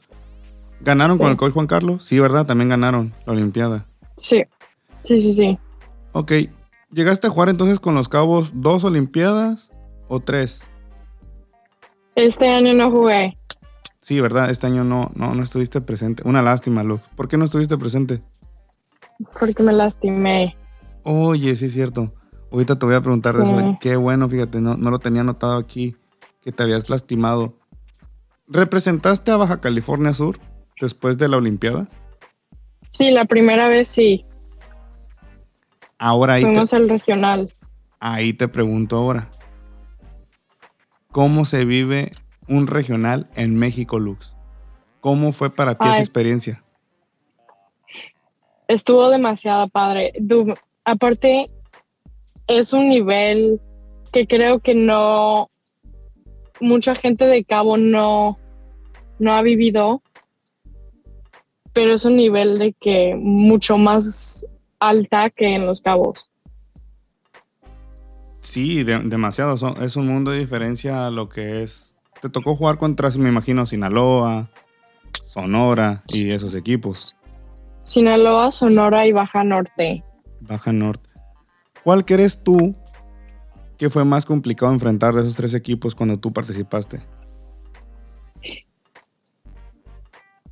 [0.83, 2.05] ¿Ganaron con el coach Juan Carlos?
[2.05, 2.45] Sí, ¿verdad?
[2.45, 3.87] También ganaron la Olimpiada.
[4.19, 4.45] Sí,
[5.05, 5.59] sí, sí, sí.
[6.13, 6.33] Ok,
[6.93, 9.71] ¿Llegaste a jugar entonces con los Cabos dos Olimpiadas
[10.09, 10.65] o tres?
[12.15, 13.39] Este año no jugué.
[14.03, 14.51] Sí, ¿verdad?
[14.51, 16.23] Este año no, no, no estuviste presente.
[16.27, 17.01] Una lástima, Luz.
[17.17, 18.23] ¿Por qué no estuviste presente?
[19.41, 20.59] Porque me lastimé.
[21.05, 22.13] Oye, sí es cierto.
[22.51, 23.79] Ahorita te voy a preguntar de eso.
[23.81, 25.97] Qué bueno, fíjate, no, no lo tenía notado aquí,
[26.43, 27.55] que te habías lastimado.
[28.47, 30.39] ¿Representaste a Baja California Sur
[30.81, 31.87] después de la Olimpiada?
[32.91, 34.25] Sí, la primera vez sí.
[35.99, 37.55] Ahora ahí Fuimos al regional.
[38.01, 39.29] Ahí te pregunto ahora.
[41.11, 42.11] ¿Cómo se vive
[42.47, 44.37] un regional en México, Lux?
[45.01, 46.65] ¿Cómo fue para ti esa experiencia?
[48.69, 50.13] Estuvo demasiado padre.
[50.85, 51.51] aparte,
[52.49, 53.61] es un nivel
[54.13, 55.51] que creo que no
[56.61, 58.37] mucha gente de Cabo no,
[59.19, 60.03] no ha vivido,
[61.73, 64.47] pero es un nivel de que mucho más
[64.81, 66.31] alta que en los Cabos.
[68.41, 69.55] Sí, demasiado.
[69.83, 71.97] es un mundo de diferencia a lo que es.
[72.23, 74.51] Te tocó jugar contra, me imagino, Sinaloa,
[75.23, 77.17] Sonora y esos equipos.
[77.83, 80.03] Sinaloa, Sonora y Baja Norte.
[80.41, 81.08] Baja Norte.
[81.89, 82.77] ¿Cuál crees tú
[83.79, 87.01] que fue más complicado enfrentar de esos tres equipos cuando tú participaste?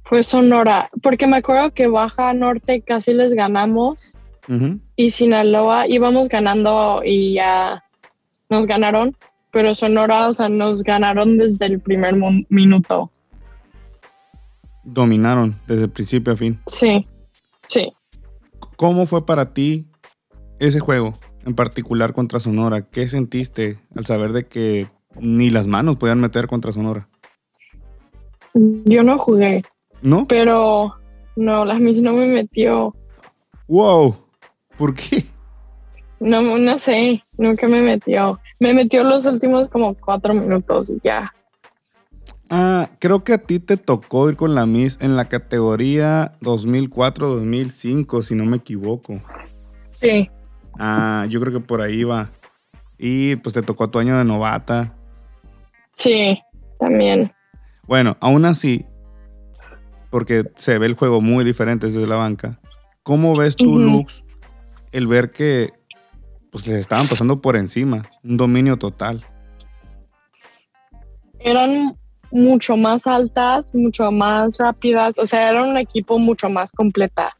[0.04, 4.16] Fue Sonora, porque me acuerdo que Baja Norte casi les ganamos
[4.96, 7.84] y Sinaloa íbamos ganando y ya
[8.48, 9.14] nos ganaron,
[9.52, 12.16] pero Sonora, o sea, nos ganaron desde el primer
[12.48, 13.10] minuto.
[14.84, 16.58] Dominaron desde el principio a fin.
[16.66, 17.06] Sí,
[17.68, 17.92] sí.
[18.76, 19.86] ¿Cómo fue para ti
[20.58, 21.12] ese juego
[21.46, 22.82] en particular contra Sonora?
[22.82, 27.08] ¿Qué sentiste al saber de que ni las manos podían meter contra Sonora?
[28.52, 29.62] Yo no jugué.
[30.02, 30.26] ¿No?
[30.28, 30.94] Pero
[31.36, 32.94] no, la Miss no me metió.
[33.68, 34.16] ¡Wow!
[34.76, 35.24] ¿Por qué?
[36.18, 38.40] No, no sé, nunca me metió.
[38.58, 41.32] Me metió los últimos como cuatro minutos y ya.
[42.48, 48.22] Ah, creo que a ti te tocó ir con la Miss en la categoría 2004-2005,
[48.22, 49.20] si no me equivoco.
[49.90, 50.30] Sí.
[50.78, 52.30] Ah, yo creo que por ahí va.
[52.98, 54.96] Y pues te tocó tu año de novata.
[55.94, 56.40] Sí,
[56.78, 57.32] también.
[57.86, 58.84] Bueno, aún así,
[60.10, 62.60] porque se ve el juego muy diferente desde la banca.
[63.02, 64.24] ¿Cómo ves tú, Lux,
[64.92, 65.72] el ver que
[66.50, 69.24] pues les estaban pasando por encima, un dominio total?
[71.38, 71.96] Eran
[72.32, 77.36] mucho más altas, mucho más rápidas, o sea, era un equipo mucho más completa.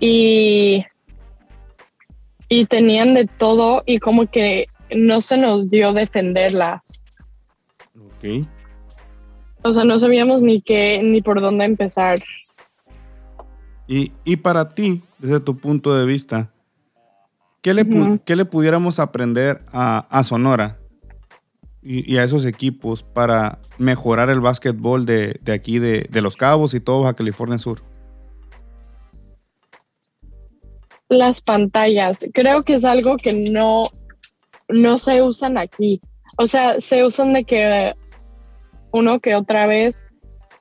[0.00, 0.84] Y
[2.52, 7.06] y tenían de todo y como que no se nos dio defenderlas.
[7.96, 8.46] Ok.
[9.62, 12.18] O sea, no sabíamos ni qué, ni por dónde empezar.
[13.86, 16.50] Y, para ti, desde tu punto de vista,
[17.62, 20.78] ¿qué le, le pudiéramos aprender a, Sonora
[21.82, 26.80] y, a esos equipos para mejorar el básquetbol de, aquí, de, de, Los Cabos y
[26.80, 27.82] todo Baja California Sur?
[31.12, 33.84] Las pantallas, creo que es algo que no,
[34.68, 36.00] no se usan aquí.
[36.38, 37.92] O sea, se usan de que
[38.92, 40.08] uno que otra vez,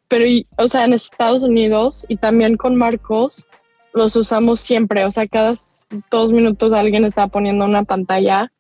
[0.10, 0.26] pero,
[0.58, 3.48] o sea, en Estados Unidos y también con Marcos,
[3.94, 5.06] los usamos siempre.
[5.06, 5.56] O sea, cada
[6.12, 8.52] dos minutos alguien está poniendo una pantalla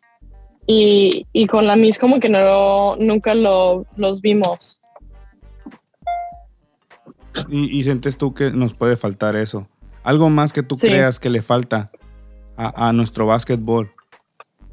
[0.65, 4.79] y, con la Miss como que no, nunca lo, los vimos.
[7.49, 9.67] ¿Y, y sientes tú que nos puede faltar eso?
[10.03, 11.91] Algo más que tú creas que le falta
[12.57, 13.91] a, a nuestro básquetbol.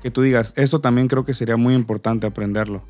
[0.02, 2.84] Que tú digas, eso también creo que sería muy importante aprenderlo.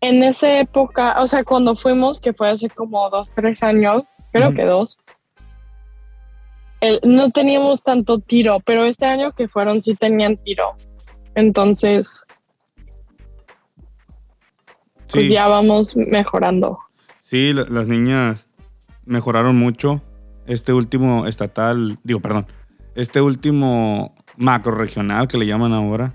[0.00, 4.54] En esa época, o sea, cuando fuimos, que fue hace como dos, tres años, creo
[4.54, 4.98] que dos,
[7.02, 10.76] no teníamos tanto tiro, pero este año que fueron sí tenían tiro.
[11.34, 12.24] Entonces,
[15.12, 16.78] pues ya vamos mejorando.
[17.18, 18.47] Sí, las niñas
[19.08, 20.02] mejoraron mucho.
[20.46, 22.46] Este último estatal, digo, perdón,
[22.94, 26.14] este último macro regional que le llaman ahora,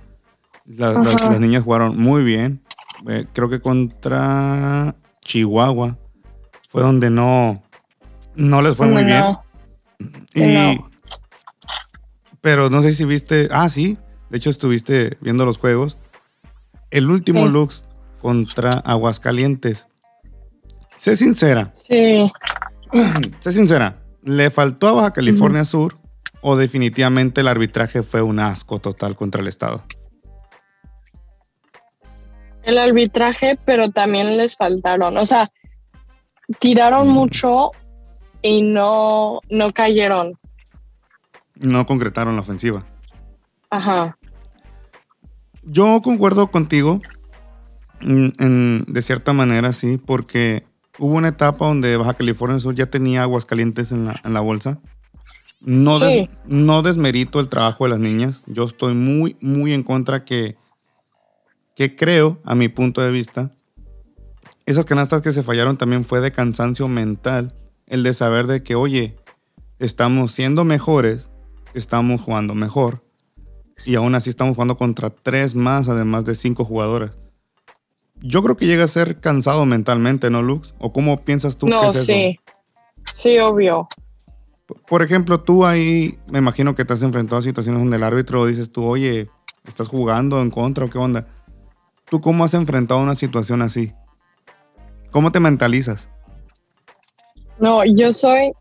[0.66, 2.62] las, niñas jugaron muy bien.
[3.08, 5.98] Eh, creo que contra Chihuahua
[6.70, 7.62] fue donde no,
[8.36, 9.38] no les fue muy bien.
[10.34, 10.80] Y,
[12.42, 13.98] Pero no sé si viste, ah, sí,
[14.30, 15.98] de hecho estuviste viendo los juegos.
[16.92, 17.86] El último Lux
[18.22, 19.88] contra Aguascalientes.
[20.98, 21.72] Sé sincera.
[21.74, 22.32] Sí.
[23.40, 25.98] sé sincera, ¿le faltó a Baja California Sur
[26.42, 29.84] o definitivamente el arbitraje fue un asco total contra el Estado?
[32.64, 35.18] El arbitraje, pero también les faltaron.
[35.18, 35.52] O sea,
[36.60, 37.72] tiraron mucho
[38.42, 40.38] y no, no cayeron.
[41.56, 42.86] No concretaron la ofensiva.
[43.70, 44.18] Ajá.
[45.64, 47.02] Yo concuerdo contigo,
[48.02, 50.66] de cierta manera, sí, porque
[51.00, 54.42] hubo una etapa donde Baja California Sur ya tenía aguas calientes en la, en la
[54.42, 54.80] bolsa.
[55.60, 55.98] No,
[56.48, 58.44] no desmerito el trabajo de las niñas.
[58.48, 60.58] Yo estoy muy, muy en contra que,
[61.76, 63.54] que creo, a mi punto de vista,
[64.66, 67.56] esas canastas que se fallaron también fue de cansancio mental.
[67.88, 69.18] El de saber de que, oye,
[69.80, 71.30] estamos siendo mejores,
[71.74, 73.04] estamos jugando mejor.
[73.86, 77.14] Y aún así estamos jugando contra tres más, además de cinco jugadoras.
[78.22, 80.74] Yo creo que llega a ser cansado mentalmente, ¿no, Lux?
[80.78, 82.40] ¿O cómo piensas tú no, que es sí.
[83.14, 83.88] Sí, obvio.
[84.88, 88.46] Por ejemplo, tú ahí me imagino que te has enfrentado a situaciones donde el árbitro
[88.46, 89.30] dices tú, oye,
[89.66, 91.28] estás jugando en contra o qué onda.
[92.10, 93.94] ¿Tú cómo has enfrentado una situación así?
[95.12, 96.10] ¿Cómo te mentalizas?
[97.60, 98.52] No, yo soy.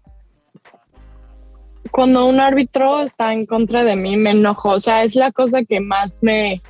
[1.91, 4.71] Cuando un árbitro está en contra de mí, me enojo.
[4.71, 6.61] O sea, es la cosa que más me,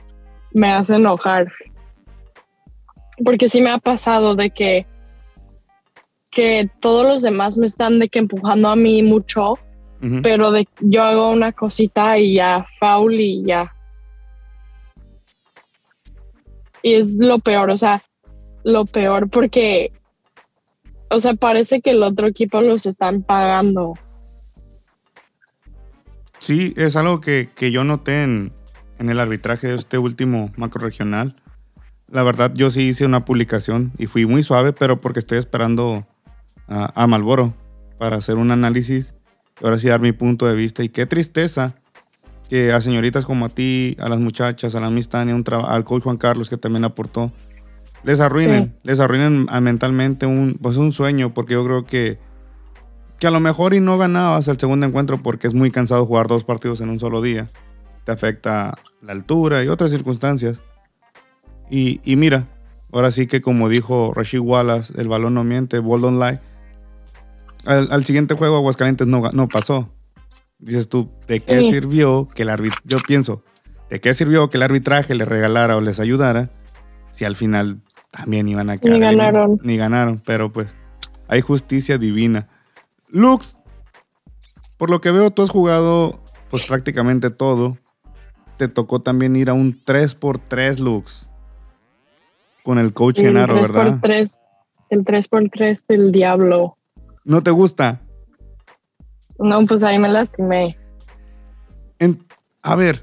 [0.52, 1.46] me hace enojar.
[3.24, 4.86] Porque sí me ha pasado de que
[6.32, 9.58] que todos los demás me están de que empujando a mí mucho,
[10.22, 13.72] pero de yo hago una cosita y ya foul y ya.
[16.82, 18.02] Y es lo peor, o sea,
[18.64, 19.92] lo peor porque,
[21.10, 23.92] o sea, parece que el otro equipo los están pagando.
[26.38, 28.52] Sí, es algo que, yo noté en,
[28.98, 31.36] en, el arbitraje de este último macro regional.
[32.12, 36.06] La verdad, yo sí hice una publicación y fui muy suave, pero porque estoy esperando
[36.68, 37.54] a, Malboro
[37.98, 39.14] para hacer un análisis
[39.58, 40.84] y ahora sí dar mi punto de vista.
[40.84, 41.74] Y qué tristeza
[42.50, 46.18] que a señoritas como a ti, a las muchachas, a la amistad, al coach Juan
[46.18, 47.32] Carlos que también aportó,
[48.04, 52.18] les arruinen, les arruinen mentalmente un, pues un sueño, porque yo creo que,
[53.20, 56.26] que a lo mejor y no ganabas el segundo encuentro porque es muy cansado jugar
[56.26, 57.48] dos partidos en un solo día.
[58.04, 60.60] Te afecta la altura y otras circunstancias.
[61.72, 62.48] Y, y mira,
[62.92, 66.38] ahora sí que como dijo Rashid Wallace, el balón no miente, ball don't lie
[67.64, 69.88] al, siguiente juego Aguascalientes no, no pasó.
[70.58, 73.42] Dices tú, ¿de qué sirvió que el arbitraje, yo pienso,
[73.90, 76.50] ¿de qué sirvió que el arbitraje les regalara o les ayudara
[77.10, 77.80] si al final
[78.10, 78.98] también iban a quedar?
[78.98, 79.58] Ni ganaron.
[79.62, 80.68] Ni ganaron, pero pues
[81.26, 82.48] hay justicia divina.
[83.08, 83.58] Lux,
[84.76, 87.78] por lo que veo, tú has jugado pues prácticamente todo.
[88.56, 91.28] Te tocó también ir a un 3x3 Lux
[92.62, 93.98] con el coach Genaro, ¿verdad?
[94.02, 94.42] 3
[94.92, 96.76] el 3x3 del diablo.
[97.24, 98.02] ¿No te gusta?
[99.38, 100.76] No, pues ahí me lastimé.
[102.62, 103.02] a ver,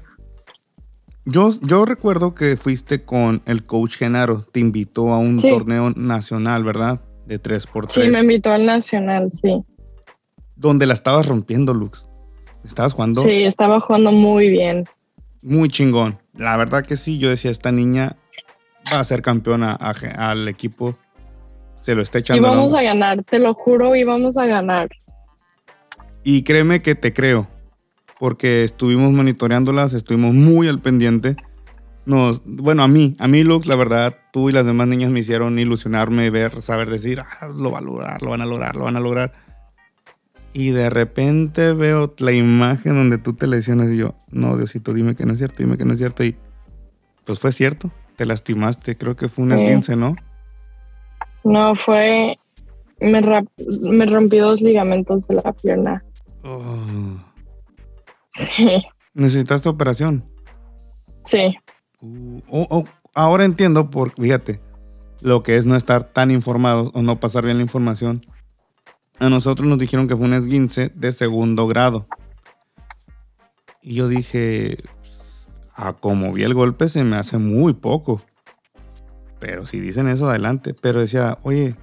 [1.24, 6.64] yo, yo recuerdo que fuiste con el coach Genaro, te invitó a un torneo nacional,
[6.64, 7.00] ¿verdad?
[7.26, 7.88] De 3x3.
[7.88, 9.62] Sí, me invitó al nacional, sí.
[10.54, 12.06] Donde la estabas rompiendo, Lux.
[12.64, 13.22] ¿Estabas jugando?
[13.22, 14.84] Sí, estaba jugando muy bien.
[15.42, 16.20] Muy chingón.
[16.34, 18.16] La verdad que sí, yo decía, esta niña
[18.92, 20.96] va a ser campeona al equipo
[21.80, 22.46] se lo está echando.
[22.46, 24.88] Y vamos a ganar, te lo juro, y vamos a ganar.
[26.22, 27.48] Y créeme que te creo,
[28.18, 31.36] porque estuvimos monitoreándolas, estuvimos muy al pendiente.
[32.06, 35.20] Nos, bueno, a mí, a mí, Lux, la verdad, tú y las demás niñas me
[35.20, 38.84] hicieron ilusionarme, ver, saber decir, ah, lo va a lograr, lo van a lograr, lo
[38.84, 39.32] van a lograr.
[40.52, 45.14] Y de repente veo la imagen donde tú te lesionas y yo, no, Diosito, dime
[45.14, 46.24] que no es cierto, dime que no es cierto.
[46.24, 46.36] Y
[47.24, 50.14] pues fue cierto, te lastimaste, creo que fue un esguince, ¿no?
[51.42, 52.36] No, fue.
[53.00, 53.22] Me,
[53.66, 56.04] me rompí dos ligamentos de la pierna.
[56.44, 57.16] Oh.
[58.34, 58.84] Sí.
[59.14, 60.22] ¿Necesitaste operación?
[61.24, 61.56] Sí.
[62.02, 64.60] Uh, oh, oh, ahora entiendo, por, fíjate,
[65.22, 68.20] lo que es no estar tan informado o no pasar bien la información.
[69.18, 72.06] A nosotros nos dijeron que fue un esguince de segundo grado.
[73.80, 74.76] Y yo dije,
[75.80, 78.22] a como vi el golpe se me hace muy poco.
[79.38, 80.74] Pero si dicen eso, adelante.
[80.74, 81.74] Pero decía, oye,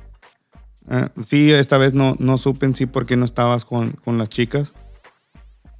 [0.89, 4.29] eh, sí, esta vez no, no supe en sí por qué no estabas con, las
[4.29, 4.73] chicas.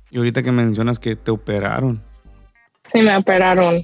[0.10, 2.02] Y ahorita que mencionas que te operaron.
[2.84, 3.84] Sí, me operaron.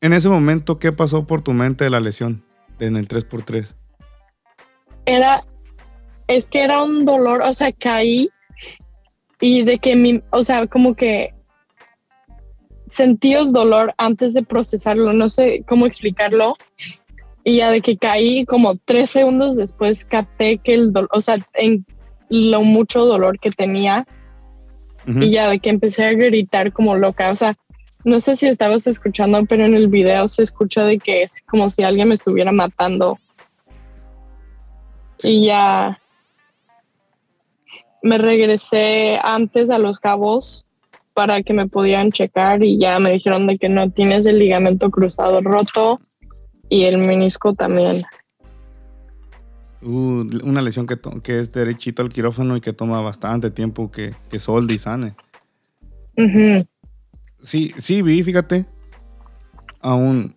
[0.00, 2.44] En ese momento, ¿qué pasó por tu mente de la lesión
[2.80, 3.74] en el 3x3?
[5.04, 5.44] Era,
[6.26, 8.30] es que era un dolor, o sea, caí
[9.40, 11.34] y de que mi, o sea, como que
[12.92, 16.56] sentí el dolor antes de procesarlo, no sé cómo explicarlo.
[17.42, 21.38] Y ya de que caí como tres segundos después capté que el dolor, o sea,
[21.54, 21.86] en
[22.28, 24.06] lo mucho dolor que tenía.
[25.06, 27.30] Y ya de que empecé a gritar como loca.
[27.30, 27.56] O sea,
[28.04, 31.70] no sé si estabas escuchando, pero en el video se escucha de que es como
[31.70, 33.18] si alguien me estuviera matando.
[35.24, 35.98] Y ya
[38.02, 40.66] me regresé antes a los cabos
[41.14, 44.90] para que me pudieran checar y ya me dijeron de que no tienes el ligamento
[44.90, 46.00] cruzado roto
[46.68, 48.04] y el menisco también.
[49.82, 54.12] Uh, una lesión que, que, es derechito al quirófano y que toma bastante tiempo que,
[54.30, 55.14] que solde y sane.
[57.42, 58.66] Sí, sí, vi, fíjate.
[59.80, 60.34] Aún,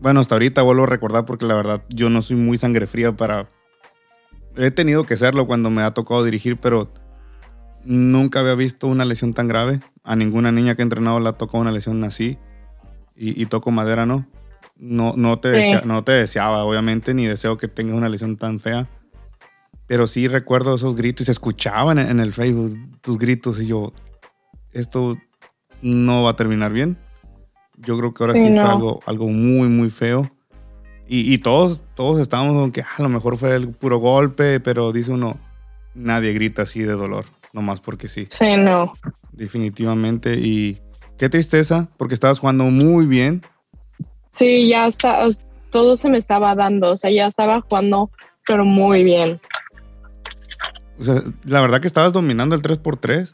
[0.00, 3.14] bueno, hasta ahorita vuelvo a recordar porque la verdad yo no soy muy sangre fría
[3.14, 3.50] para...
[4.56, 6.92] He tenido que serlo cuando me ha tocado dirigir, pero
[7.84, 9.80] nunca había visto una lesión tan grave.
[10.04, 12.38] A ninguna niña que he entrenado le ha tocado una lesión así.
[13.14, 14.26] Y, y toco madera, ¿no?
[14.76, 18.88] No, no, te no te deseaba, obviamente, ni deseo que tengas una lesión tan fea.
[19.86, 23.92] Pero sí recuerdo esos gritos y se escuchaban en, el Facebook tus gritos y yo,
[24.72, 25.18] esto
[25.82, 26.96] no va a terminar bien.
[27.76, 30.30] Yo creo que ahora sí, fue algo, algo muy, muy feo.
[31.06, 34.92] Y, y, todos, todos estábamos aunque ah, a lo mejor fue el puro golpe, pero
[34.92, 35.38] dice uno,
[35.94, 38.26] nadie grita así de dolor, nomás porque sí.
[38.30, 38.94] Sí, no.
[39.32, 40.34] Definitivamente.
[40.34, 40.80] Y
[41.18, 43.42] qué tristeza, porque estabas jugando muy bien.
[44.30, 45.26] Sí, ya está,
[45.70, 48.10] todo se me estaba dando, o sea, ya estaba jugando,
[48.46, 49.40] pero muy bien.
[50.98, 53.32] O sea, la verdad que estabas dominando el 3x3,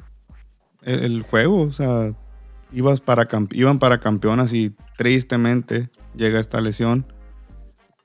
[0.82, 2.14] el, juego, o sea,
[2.72, 7.12] ibas para, iban para campeonas y tristemente llega esta lesión.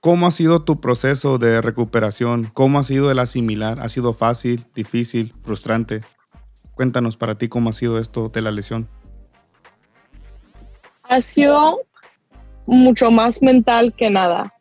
[0.03, 2.51] ¿Cómo ha sido tu proceso de recuperación?
[2.53, 3.79] ¿Cómo ha sido el asimilar?
[3.79, 6.03] ¿Ha sido fácil, difícil, frustrante?
[6.75, 8.89] Cuéntanos para ti cómo ha sido esto de la lesión.
[11.03, 11.83] Ha sido
[12.65, 14.53] mucho más mental que nada.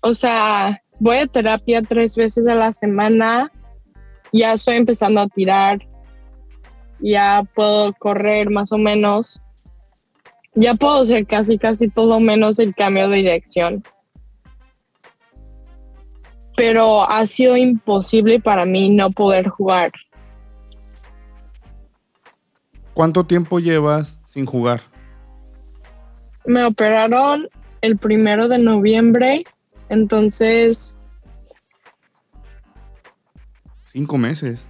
[0.00, 3.52] O sea, voy a terapia tres veces a la semana,
[4.32, 5.86] ya estoy empezando a tirar,
[7.00, 9.42] ya puedo correr más o menos,
[10.54, 13.84] ya puedo hacer casi, casi todo menos el cambio de dirección.
[16.56, 19.92] Pero ha sido imposible para mí no poder jugar.
[22.92, 24.80] ¿Cuánto tiempo llevas sin jugar?
[26.46, 27.48] me operaron
[27.80, 29.44] el primero de noviembre,
[29.88, 30.98] entonces...
[33.86, 34.66] Cinco meses.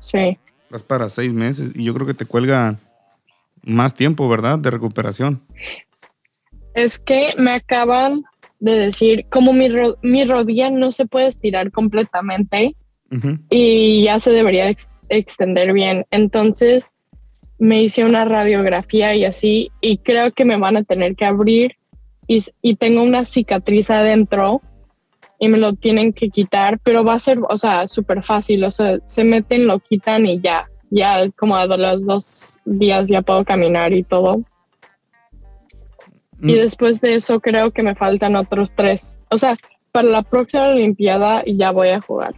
[0.00, 0.38] Sí.
[0.70, 2.78] Vas para seis meses y yo creo que te cuelga
[3.68, 4.58] más tiempo, ¿verdad?
[4.58, 5.42] De recuperación.
[6.74, 8.24] Es que me acaban
[8.60, 9.68] de decir, como mi,
[10.02, 12.74] mi rodilla no se puede estirar completamente
[13.48, 14.70] y ya se debería
[15.08, 16.04] extender bien.
[16.10, 16.92] Entonces,
[17.58, 21.76] me hice una radiografía y así, y creo que me van a tener que abrir
[22.26, 24.60] y, y, tengo una cicatriz adentro
[25.38, 28.70] y me lo tienen que quitar, pero va a ser, o sea, súper fácil, o
[28.70, 33.44] sea, se meten, lo quitan y ya, ya como a los dos días ya puedo
[33.44, 34.42] caminar y todo.
[36.40, 36.56] Y mm.
[36.56, 39.20] después de eso creo que me faltan otros tres.
[39.30, 39.56] O sea,
[39.92, 42.34] para la próxima Olimpiada ya voy a jugar.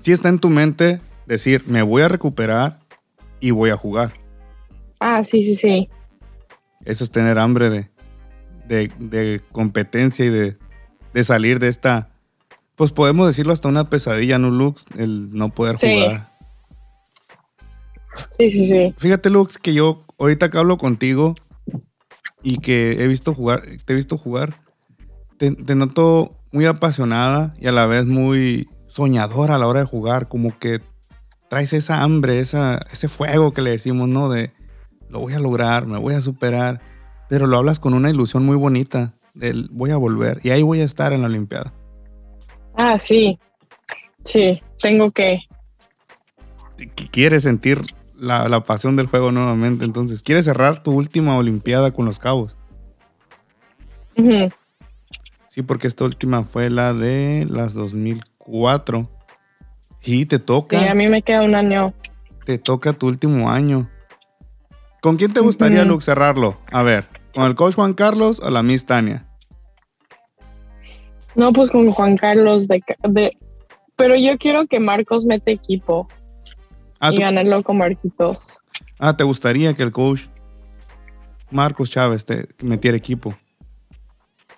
[0.00, 2.78] Si está en tu mente decir, me voy a recuperar
[3.40, 4.14] y voy a jugar.
[5.00, 5.88] Ah, sí, sí, sí.
[6.84, 7.90] Eso es tener hambre de,
[8.68, 10.56] de, competencia y de,
[11.12, 12.10] de, salir de esta,
[12.76, 14.84] pues podemos decirlo hasta una pesadilla, ¿no, Lux?
[14.96, 16.35] El no poder jugar.
[18.30, 18.94] Sí, sí, sí.
[18.98, 21.34] Fíjate, Lux, que yo ahorita que hablo contigo
[22.42, 24.60] y que he visto jugar, te he visto jugar,
[25.38, 29.86] te, te noto muy apasionada y a la vez muy soñadora a la hora de
[29.86, 30.80] jugar, como que
[31.48, 34.28] traes esa hambre, esa, ese fuego que le decimos, ¿no?
[34.28, 34.52] De
[35.08, 36.80] lo voy a lograr, me voy a superar,
[37.28, 40.80] pero lo hablas con una ilusión muy bonita, del voy a volver y ahí voy
[40.80, 41.72] a estar en la Olimpiada.
[42.74, 43.38] Ah, sí,
[44.24, 45.40] sí, tengo que.
[47.10, 47.82] Quieres sentir
[48.18, 52.56] la, pasión del juego nuevamente, entonces, ¿quieres cerrar tu última Olimpiada con los cabos?
[55.48, 59.10] Sí, porque esta última fue la de las 2004.
[60.00, 60.78] Sí, te toca.
[60.78, 61.94] Sí, a mí me queda un año.
[62.44, 63.90] Te toca tu último año.
[65.02, 66.58] ¿Con quién te gustaría, Luke, cerrarlo?
[66.72, 69.26] A ver, ¿con el coach Juan Carlos o la Miss Tania?
[71.34, 72.82] No, pues con Juan Carlos de,
[73.96, 76.08] pero yo quiero que Marcos mete equipo
[77.00, 78.60] ah, y ganarlo con Marquitos.
[78.98, 80.22] Ah, ¿te gustaría que el coach
[81.50, 83.36] Marcos Chávez te metiera equipo?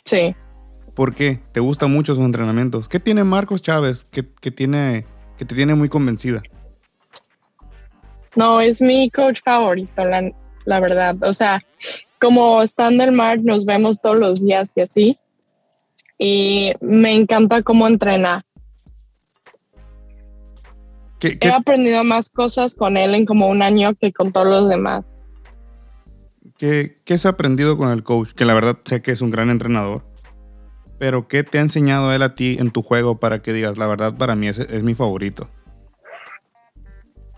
[0.05, 0.35] Sí.
[0.95, 1.41] ¿Por qué?
[1.53, 2.89] ¿Te gustan mucho sus entrenamientos?
[2.89, 5.07] ¿Qué tiene Marcos Chávez que, que tiene
[5.39, 6.43] que te tiene muy convencida?
[8.37, 11.17] No, es mi coach favorito, la, verdad.
[11.23, 11.65] O sea,
[12.21, 15.19] como Standard Mark nos vemos todos los días y así.
[16.19, 18.45] Y me encanta cómo entrena.
[21.21, 25.15] He aprendido más cosas con él en como un año que con todos los demás.
[26.59, 28.33] ¿Qué, ¿Qué has aprendido con el coach?
[28.33, 30.05] Que la verdad sé que es un gran entrenador.
[30.99, 33.87] Pero ¿qué te ha enseñado él a ti en tu juego para que digas, la
[33.87, 35.49] verdad para mí es, es mi favorito?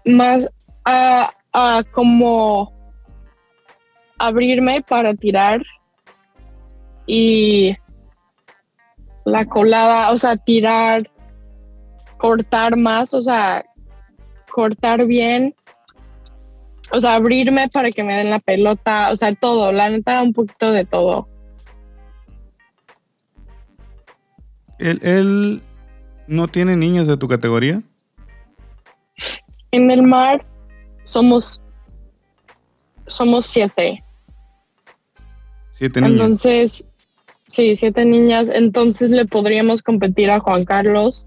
[0.07, 0.49] Más,
[0.85, 2.73] a, a como
[4.19, 5.63] abrirme para tirar
[7.07, 7.77] y
[9.25, 11.11] la colada, o sea, tirar,
[12.19, 13.65] cortar más, o sea,
[14.61, 15.55] cortar bien,
[16.93, 20.35] o sea, abrirme para que me den la pelota, o sea, todo, la neta, un
[20.35, 21.27] poquito de todo.
[24.79, 25.63] ¿Él,
[26.27, 27.83] no tiene niños de tu categoría?
[29.71, 30.47] En el mar
[31.05, 31.63] somos,
[33.07, 34.05] somos siete.
[35.73, 36.21] Siete niños.
[36.21, 36.87] Entonces,
[37.51, 38.49] Sí, siete niñas.
[38.49, 41.27] Entonces le podríamos competir a Juan Carlos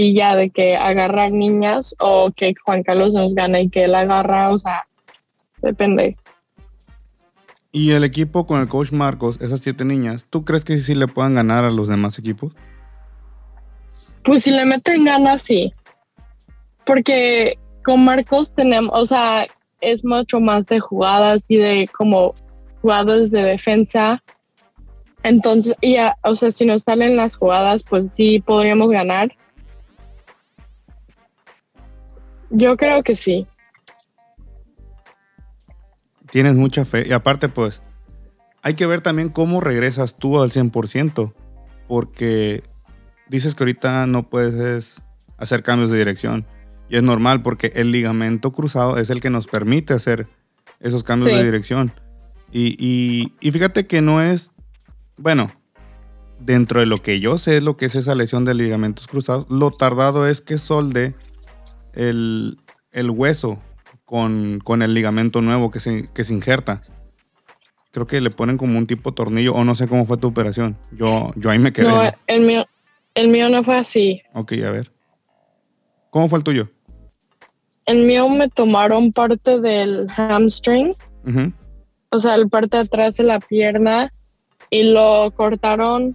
[0.00, 3.94] y ya de que agarrar niñas o que Juan Carlos nos gane y que él
[3.94, 4.86] agarra, o sea,
[5.60, 6.16] depende.
[7.70, 11.06] Y el equipo con el coach Marcos, esas siete niñas, ¿tú crees que sí le
[11.06, 12.54] puedan ganar a los demás equipos?
[14.24, 15.74] Pues si le meten ganas, sí.
[16.86, 19.46] Porque con Marcos tenemos, o sea,
[19.82, 22.34] es mucho más de jugadas y de como
[22.80, 24.22] jugadas de defensa
[25.22, 29.32] entonces, ya, o sea, si nos salen las jugadas, pues sí podríamos ganar.
[32.50, 33.46] Yo creo que sí.
[36.30, 37.04] Tienes mucha fe.
[37.08, 37.82] Y aparte, pues,
[38.62, 41.32] hay que ver también cómo regresas tú al 100%.
[41.88, 42.62] Porque
[43.28, 45.02] dices que ahorita no puedes
[45.38, 46.46] hacer cambios de dirección.
[46.88, 50.26] Y es normal porque el ligamento cruzado es el que nos permite hacer
[50.80, 51.92] esos cambios de dirección.
[52.52, 54.50] y, fíjate que no es
[55.20, 55.52] bueno,
[56.38, 59.70] dentro de lo que yo sé, lo que es esa lesión de ligamentos cruzados, lo
[59.70, 61.14] tardado es que solde
[61.94, 62.56] el,
[63.10, 63.62] hueso
[64.04, 66.82] con, el ligamento nuevo que se, que se injerta.
[67.92, 70.78] Creo que le ponen como un tipo tornillo, o no sé cómo fue tu operación.
[70.92, 71.88] Yo, yo ahí me quedé.
[71.88, 72.66] No, el mío,
[73.14, 74.22] el mío no fue así.
[74.32, 74.92] Ok, a ver.
[76.10, 76.68] ¿Cómo fue el tuyo?
[77.86, 80.94] El mío me tomaron parte del hamstring.
[82.10, 84.12] O sea, el parte de atrás de la pierna
[84.70, 86.14] y lo cortaron,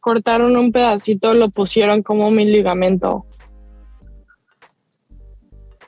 [0.00, 3.26] cortaron un pedacito, lo pusieron como mi ligamento.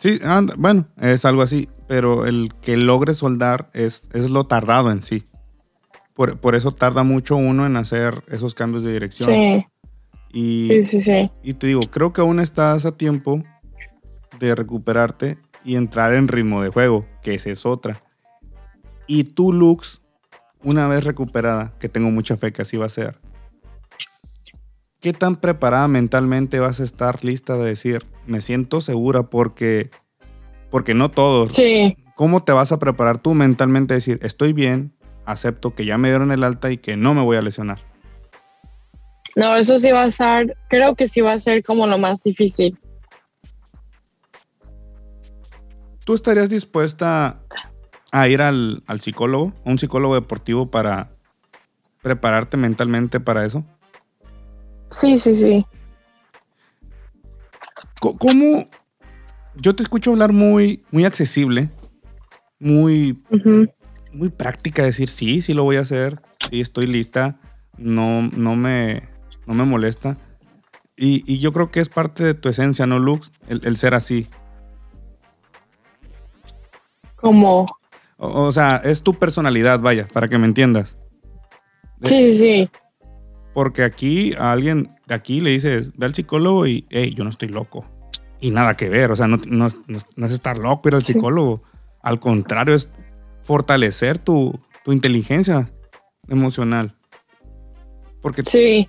[0.02, 0.18] Sí,
[0.58, 5.28] bueno, es algo así, pero el que logre soldar es, es lo tardado en sí.
[6.14, 9.30] Por, eso tarda mucho uno en hacer esos cambios de dirección.
[9.30, 9.66] Sí.
[10.32, 11.30] Y, sí, sí, sí.
[11.44, 13.44] Y te digo, creo que aún estás a tiempo
[14.40, 18.02] de recuperarte y entrar en ritmo de juego, que esa es otra.
[19.06, 20.02] Y tú, Lux,
[20.64, 23.20] una vez recuperada, que tengo mucha fe que así va a ser,
[25.02, 29.90] ¿qué tan preparada mentalmente vas a estar lista de decir, me siento segura porque,
[30.70, 31.52] porque no todos?
[31.52, 31.96] Sí.
[32.14, 34.94] ¿Cómo te vas a preparar tú mentalmente a decir, estoy bien,
[35.26, 37.78] acepto que ya me dieron el alta y que no me voy a lesionar?
[39.34, 42.22] No, eso sí va a ser, creo que sí va a ser como lo más
[42.22, 42.78] difícil.
[46.04, 47.40] ¿Tú estarías dispuesta
[48.12, 51.10] a ir al, psicólogo, a un psicólogo deportivo para
[52.02, 53.64] prepararte mentalmente para eso?
[54.92, 55.66] Sí, sí, sí.
[57.98, 58.64] ¿Cómo?
[59.56, 61.70] Yo te escucho hablar muy, muy accesible,
[62.58, 63.22] muy,
[64.12, 66.20] muy práctica, decir sí, sí lo voy a hacer,
[66.50, 67.38] sí estoy lista,
[67.78, 69.08] no, no, me,
[69.46, 70.16] no me molesta.
[70.96, 73.32] Y, yo creo que es parte de tu esencia, ¿no, Lux?
[73.48, 74.28] El, el ser así.
[77.16, 77.66] Como
[78.24, 80.96] o, sea, es tu personalidad, vaya, para que me entiendas.
[82.04, 82.70] Sí, sí.
[83.54, 87.30] Porque aquí a alguien de aquí le dices, ve al psicólogo y, hey, yo no
[87.30, 87.84] estoy loco.
[88.40, 91.62] Y nada que ver, o sea, no, no, es estar loco ir al psicólogo.
[92.02, 92.90] Al contrario, es
[93.42, 95.72] fortalecer tu, inteligencia
[96.28, 96.96] emocional.
[98.20, 98.88] Porque, sí.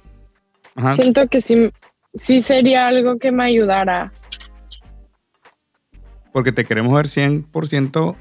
[0.92, 1.72] Siento que sí,
[2.14, 4.12] sí sería algo que me ayudara.
[6.32, 8.16] Porque te queremos ver 100%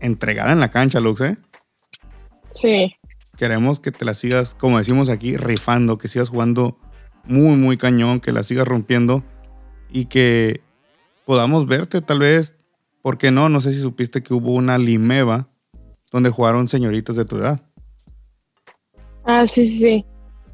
[0.00, 1.36] entregada en la cancha, Lux, ¿eh?
[2.50, 2.96] Sí.
[3.36, 6.78] Queremos que te la sigas, como decimos aquí, rifando, que sigas jugando
[7.24, 9.24] muy, muy cañón, que la sigas rompiendo
[9.90, 10.60] y que
[11.24, 12.56] podamos verte tal vez,
[13.00, 13.48] ¿por qué no?
[13.48, 15.48] No sé si supiste que hubo una limeva
[16.10, 17.62] donde jugaron señoritas de tu edad.
[19.24, 20.06] Ah, sí, sí, sí.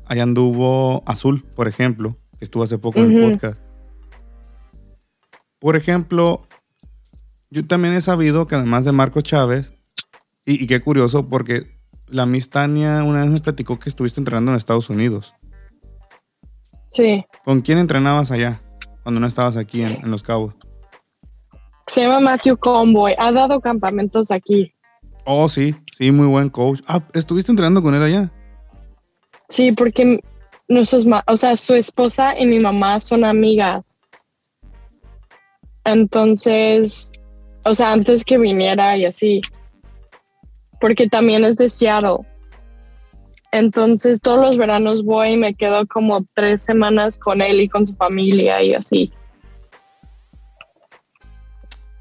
[0.06, 3.64] Allá anduvo Azul, por ejemplo, que estuvo hace poco en el podcast.
[5.58, 6.46] Por ejemplo,
[7.50, 9.74] yo también he sabido que además de Marco Chávez,
[10.44, 11.77] y, qué curioso porque
[12.10, 15.34] la Miss Tania una vez me platicó que estuviste entrenando en Estados Unidos.
[16.86, 17.24] Sí.
[17.44, 18.62] ¿Con quién entrenabas allá
[19.02, 20.54] cuando no estabas aquí en, Los Cabos?
[21.86, 23.14] Se llama Matthew Conboy.
[23.18, 24.72] Ha dado campamentos aquí.
[25.24, 26.80] Oh, sí, sí, muy buen coach.
[26.88, 28.32] Ah, ¿estuviste entrenando con él allá?
[29.48, 30.20] Sí, porque
[30.68, 34.00] nuestros, o sea, su esposa y mi mamá son amigas.
[35.84, 37.12] Entonces,
[37.64, 39.40] o sea, antes que viniera y así,
[40.80, 42.26] porque también es de Seattle.
[43.50, 47.86] Entonces todos los veranos voy y me quedo como tres semanas con él y con
[47.86, 49.12] su familia y así.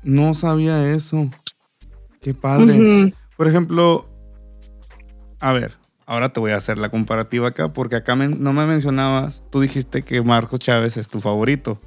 [0.03, 1.29] No sabía eso.
[2.21, 3.13] Qué padre.
[3.37, 4.09] Por ejemplo,
[5.39, 5.75] a ver,
[6.05, 10.01] ahora te voy a hacer la comparativa acá, porque acá no me mencionabas, tú dijiste
[10.01, 11.79] que Marcos Chávez es tu favorito.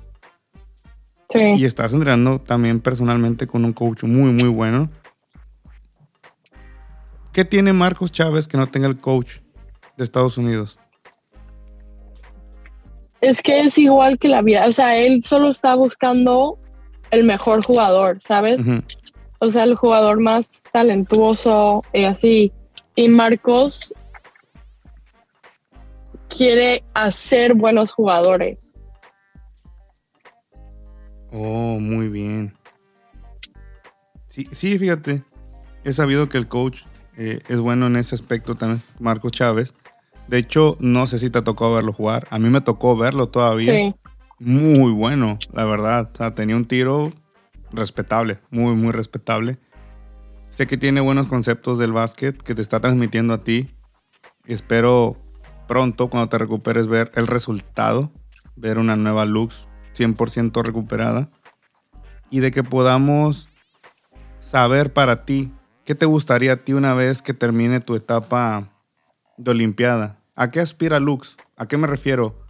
[1.29, 1.55] Sí.
[1.59, 4.91] Y estás entrenando también personalmente con un coach muy, muy bueno.
[7.33, 9.39] ¿Qué tiene Marcos Chávez que no tenga el coach
[9.97, 10.79] de Estados Unidos?
[13.21, 16.59] Es que es igual que la vida, o sea, él solo está buscando
[17.11, 18.61] el mejor jugador, ¿sabes?
[19.39, 22.53] O sea, el jugador más talentuoso y así.
[22.95, 23.95] Y Marcos
[26.29, 28.75] quiere hacer buenos jugadores.
[31.33, 32.57] Oh, muy bien.
[34.29, 35.25] Sí, sí, fíjate.
[35.85, 36.83] He sabido que el coach
[37.23, 39.75] eh, es bueno en ese aspecto también, Marcos Chávez.
[40.27, 42.27] De hecho, no sé si te tocó verlo jugar.
[42.31, 43.75] A mí me tocó verlo todavía.
[43.75, 43.95] Sí.
[44.39, 46.11] Muy bueno, la verdad.
[46.15, 47.13] O sea, tenía un tiro
[47.73, 49.59] respetable, muy, muy respetable.
[50.49, 53.69] Sé que tiene buenos conceptos del básquet que te está transmitiendo a ti.
[54.47, 55.19] Espero
[55.69, 58.11] pronto, cuando te recuperes, ver el resultado,
[58.57, 61.31] ver una nueva Lux 100% recuperada
[62.31, 63.51] y de que podamos
[64.41, 65.53] saber para ti
[65.91, 68.71] qué te gustaría a ti una vez que termine tu etapa
[69.37, 70.21] de Olimpiada.
[70.37, 71.37] ¿A qué aspira Lux?
[71.57, 72.47] ¿A qué me refiero?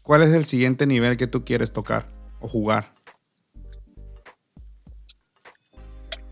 [0.00, 2.06] ¿Cuál es el siguiente nivel que tú quieres tocar
[2.38, 2.94] o jugar?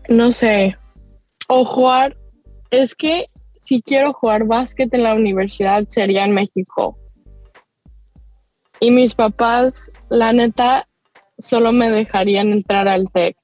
[0.07, 0.77] No sé.
[1.49, 2.15] O jugar.
[2.71, 6.97] Es que si quiero jugar básquet en la universidad sería en México.
[8.79, 10.87] Y mis papás, la neta,
[11.37, 13.35] solo me dejarían entrar al TEC.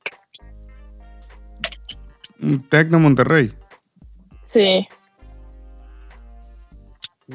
[2.69, 3.53] ¿TEC de Monterrey?
[4.43, 4.87] Sí.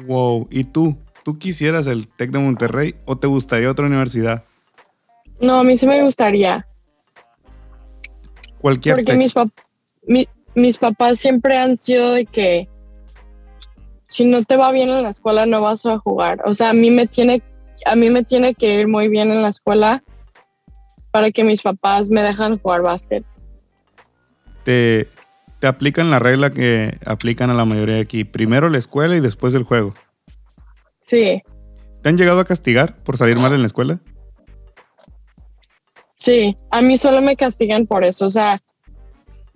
[0.05, 0.97] Wow, ¿y tú?
[1.23, 4.43] ¿Tú quisieras el TEC de Monterrey o te gustaría otra universidad?
[5.41, 6.67] No, a mí sí me gustaría.
[8.59, 9.33] Cualquier Porque mis,
[10.55, 12.67] mis papás siempre han sido de que
[14.07, 16.41] si no te va bien en la escuela no vas a jugar.
[16.45, 17.41] O sea, a mí me tiene
[17.85, 20.03] a mí me tiene que ir muy bien en la escuela
[21.11, 23.25] para que mis papás me dejan jugar básquet.
[24.63, 25.07] Te,
[25.59, 28.23] te aplican la regla que aplican a la mayoría de aquí.
[28.23, 29.93] Primero la escuela y después el juego.
[30.99, 31.41] Sí.
[32.01, 33.99] ¿Te han llegado a castigar por salir mal en la escuela?
[36.15, 38.61] Sí, a mí solo me castigan por eso, o sea,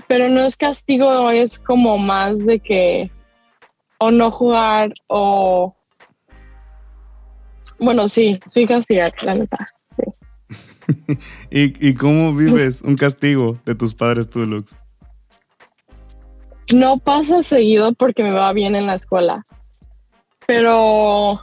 [0.08, 3.12] pero no es castigo, es como más de que
[3.98, 5.76] o no jugar o
[7.80, 9.66] bueno, sí, sí castigar, la neta.
[9.96, 11.18] Sí.
[11.52, 14.76] ¿Y, cómo vives un castigo de tus padres tú, Lux?
[16.74, 19.46] No pasa seguido porque me va bien en la escuela.
[20.48, 21.42] Pero.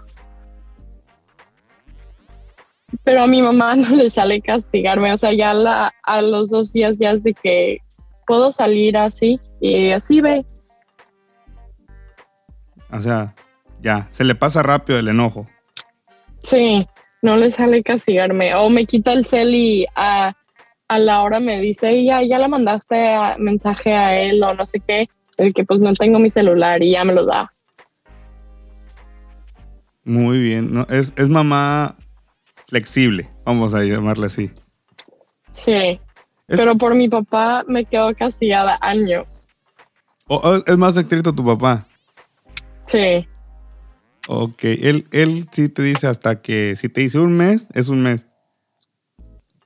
[3.04, 5.12] Pero a mi mamá no le sale castigarme.
[5.12, 7.78] O sea, ya la, a los dos días ya es de que
[8.26, 10.44] puedo salir así y así ve.
[12.92, 13.34] O sea,
[13.80, 15.48] ya, se le pasa rápido el enojo.
[16.42, 16.86] Sí,
[17.22, 18.54] no le sale castigarme.
[18.54, 20.36] O me quita el cel y a,
[20.88, 25.08] la hora me dice, ya, ya la mandaste mensaje a él o no sé qué,
[25.40, 27.52] el que pues no tengo mi celular y ya me lo da.
[30.04, 31.96] Muy bien, es, mamá
[32.68, 34.50] flexible, vamos a llamarle así.
[35.50, 36.00] Sí,
[36.46, 39.48] pero por mi papá me quedo castigada años.
[40.66, 41.86] ¿Es más estricto tu papá?
[42.86, 43.26] Sí.
[44.28, 48.02] Ok, él, él sí te dice hasta que si te dice un mes, es un
[48.02, 48.26] mes.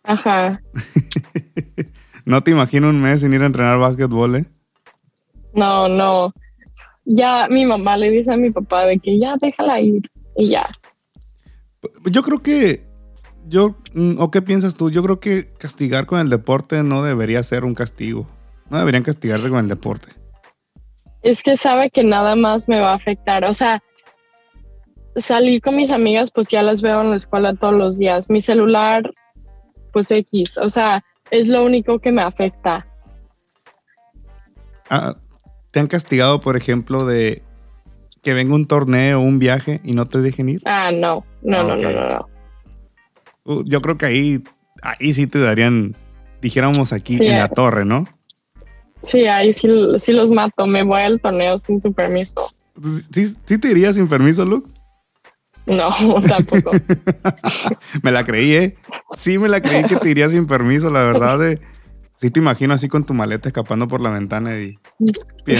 [0.03, 0.61] Ajá.
[2.25, 4.47] ¿No te imagino un mes sin ir a entrenar básquetbol, eh?
[5.55, 6.33] No, no.
[7.05, 10.71] Ya mi mamá le dice a mi papá de que ya déjala ir y ya.
[12.11, 12.87] Yo creo que,
[13.47, 14.91] yo, mm, ¿o qué piensas tú?
[14.91, 18.27] Yo creo que castigar con el deporte no debería ser un castigo.
[18.71, 20.09] No deberían castigarte con el deporte.
[21.23, 23.45] Es que sabe que nada más me va a afectar.
[23.45, 23.83] O sea,
[25.17, 28.31] salir con mis amigas, pues ya las veo en la escuela todos los días.
[28.31, 29.11] Mi celular,
[29.93, 32.87] pues X, o sea, es lo único que me afecta.
[34.91, 35.17] Ah,
[35.75, 37.43] ¿Te han castigado, por ejemplo, de
[38.23, 40.63] que venga un torneo o un viaje y no te dejen ir?
[40.67, 42.29] Ah, no, no, no, no, no,
[43.43, 44.45] uh, yo creo que ahí,
[44.83, 45.97] ahí sí te darían,
[46.41, 48.07] dijéramos aquí en la torre, ¿no?
[49.03, 49.69] Sí, ahí sí,
[49.99, 52.55] sí, los mato, me voy al torneo sin su permiso.
[53.13, 54.71] ¿Sí, sí te irías sin permiso, Luke?
[55.67, 55.91] No,
[56.29, 56.71] tampoco.
[58.05, 58.77] me la creí, ¿eh?
[59.17, 61.41] Sí, me la creí que te iría sin permiso, la verdad.
[61.41, 61.59] De,
[62.17, 64.79] Sí te imagino así con tu maleta escapando por la ventana y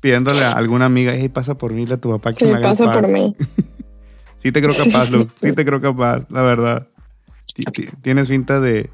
[0.00, 3.00] pidiéndole a alguna amiga, hey, pasa por mí, a tu papá que me haga pasa
[3.00, 3.34] por mí.
[4.36, 6.88] sí te creo capaz, Lux, sí te creo capaz, la verdad.
[8.02, 8.90] Tienes finta de,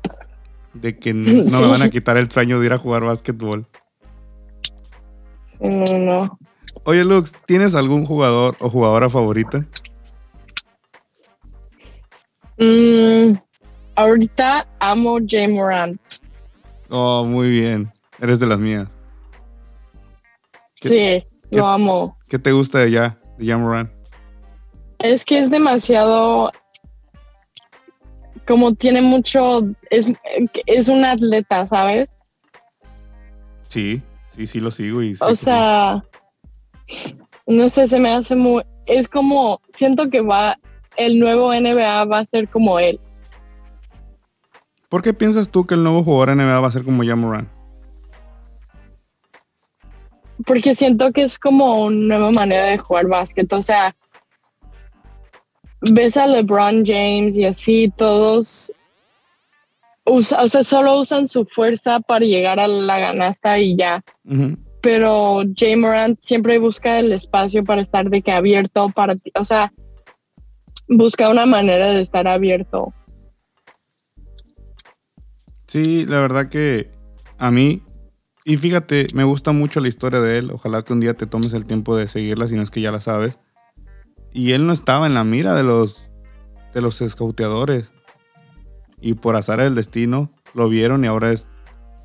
[0.75, 3.67] de que no me van a quitar el sueño de ir a jugar básquetbol.
[5.61, 6.39] No, no.
[6.85, 9.67] Oye, Lux, ¿tienes algún jugador o jugadora favorita?
[12.59, 13.35] Mm,
[13.97, 16.01] ahorita amo Jay Morant.
[16.95, 17.90] Oh, muy bien.
[18.20, 18.86] Eres de las mías.
[20.82, 22.18] Sí, lo amo.
[22.28, 23.90] ¿Qué te gusta de ya, de Morant?
[24.99, 26.53] Es que es demasiado
[28.47, 30.07] como tiene mucho, es,
[30.66, 32.20] es un atleta, ¿sabes?
[33.68, 35.16] Sí, sí, sí lo sigo y...
[35.20, 36.05] O sea,
[37.47, 40.59] no sé, se me hace muy, es como, siento que va,
[40.99, 43.01] el nuevo NBA va a ser como él.
[44.93, 47.49] ¿Por qué piensas tú que el nuevo jugador NBA va a ser como Jamoran?
[50.45, 53.97] Porque siento que es como una nueva manera de jugar básquet, o sea,
[55.80, 58.70] ves a LeBron James y así, todos,
[60.05, 64.05] o sea, solo usan su fuerza para llegar a la ganasta y ya.
[64.82, 69.72] Pero Jay Morant siempre busca el espacio para estar de que abierto, para, o sea,
[70.86, 72.93] busca una manera de estar abierto.
[75.73, 76.91] Sí, la verdad que
[77.39, 77.81] a mí,
[78.45, 80.51] y fíjate, me gusta mucho la historia de él.
[80.51, 82.93] Ojalá que un día te tomes el tiempo de seguirla, si no es que ya
[82.93, 83.39] la sabes.
[84.35, 86.11] Y él no estaba en la mira de los,
[86.75, 87.91] de los escauteadores.
[89.01, 91.49] Y por azar del destino lo vieron y ahora es.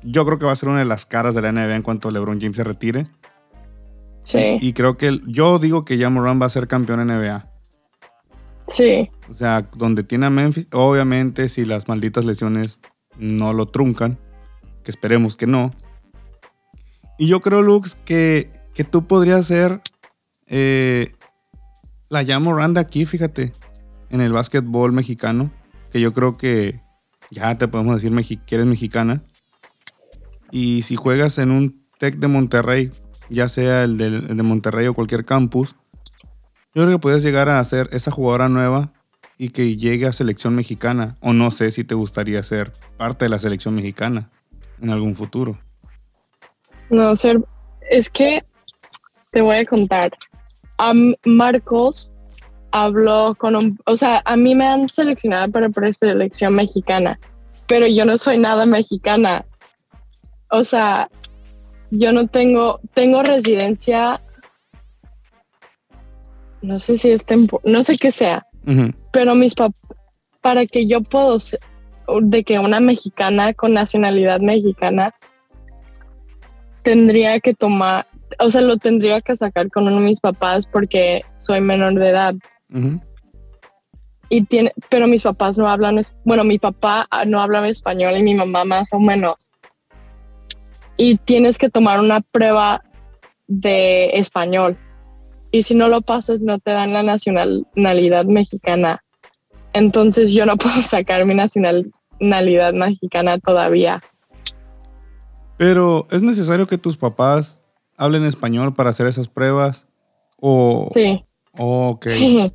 [0.02, 2.10] Yo creo que va a ser una de las caras de la NBA en cuanto
[2.10, 3.04] LeBron James se retire.
[4.24, 4.56] Sí.
[4.62, 7.52] Y, creo que yo digo que ya Moran va a ser campeón en NBA.
[8.66, 9.10] Sí.
[9.28, 12.80] O sea, donde tiene a Memphis, obviamente si las malditas lesiones
[13.18, 14.18] no lo truncan,
[14.82, 15.72] que esperemos que no.
[17.18, 19.80] Y yo creo, Lux, que, que tú podrías ser
[20.46, 21.14] eh,
[22.08, 23.52] la llamo Randa aquí, fíjate,
[24.10, 25.52] en el básquetbol mexicano,
[25.90, 26.80] que yo creo que
[27.30, 29.22] ya te podemos decir que eres mexicana.
[30.50, 32.92] Y si juegas en un TEC de Monterrey,
[33.28, 35.76] ya sea el de, Monterrey o cualquier campus,
[36.74, 38.92] yo creo que puedes llegar a ser esa jugadora nueva
[39.38, 41.16] y que llegue a selección mexicana.
[41.20, 44.30] O no sé si te gustaría ser parte de la selección mexicana
[44.80, 45.58] en algún futuro.
[46.90, 47.40] No, ser,
[47.90, 48.42] es que
[49.30, 50.10] te voy a contar
[50.78, 50.92] a
[51.24, 52.12] Marcos
[52.70, 57.18] habló con un, o sea, a mí me han seleccionado para preselección mexicana,
[57.66, 59.44] pero yo no soy nada mexicana.
[60.50, 61.10] O sea,
[61.90, 64.22] yo no tengo, tengo residencia,
[66.62, 68.46] no sé si es tempo, no sé qué sea,
[69.12, 69.96] pero mis papás,
[70.40, 71.60] para que yo puedo ser,
[72.22, 75.14] de que una mexicana con nacionalidad mexicana
[76.82, 78.06] tendría que tomar,
[78.38, 82.08] o sea, lo tendría que sacar con uno de mis papás porque soy menor de
[82.08, 82.34] edad.
[84.30, 88.22] Y tiene, pero mis papás no hablan, bueno, mi papá ah, no hablaba español y
[88.22, 89.48] mi mamá más o menos.
[90.96, 92.82] Y tienes que tomar una prueba
[93.46, 94.76] de español.
[95.50, 99.02] Y si no lo pasas, no te dan la nacionalidad mexicana.
[99.72, 104.02] Entonces yo no puedo sacar mi nacionalidad mexicana todavía.
[105.56, 107.62] Pero es necesario que tus papás
[107.98, 109.86] hablen español para hacer esas pruebas?
[110.40, 111.22] O, sí.
[111.58, 112.06] ok.
[112.06, 112.52] Sí.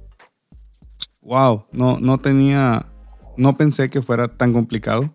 [1.22, 2.86] Wow, no, no tenía,
[3.38, 5.14] no pensé que fuera tan complicado.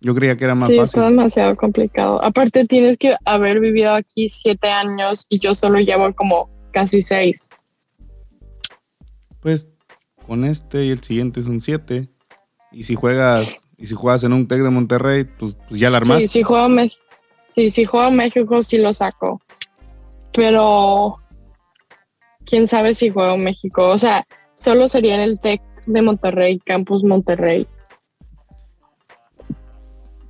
[0.00, 0.88] Yo creía que era más fácil.
[0.88, 2.24] Sí, es demasiado complicado.
[2.24, 7.50] Aparte tienes que haber vivido aquí siete años y yo solo llevo como casi seis.
[9.40, 9.68] Pues
[10.26, 12.08] con este y el siguiente son siete.
[12.70, 15.98] Y si juegas, y si juegas en un Tec de Monterrey, pues, pues ya la
[15.98, 16.26] armaste.
[16.26, 16.68] Sí, si juego.
[17.48, 19.42] Sí, si juego México sí lo saco
[20.32, 21.16] pero
[22.44, 23.88] quién sabe si juego en México.
[23.88, 27.66] O sea, solo sería en el TEC de Monterrey, Campus Monterrey.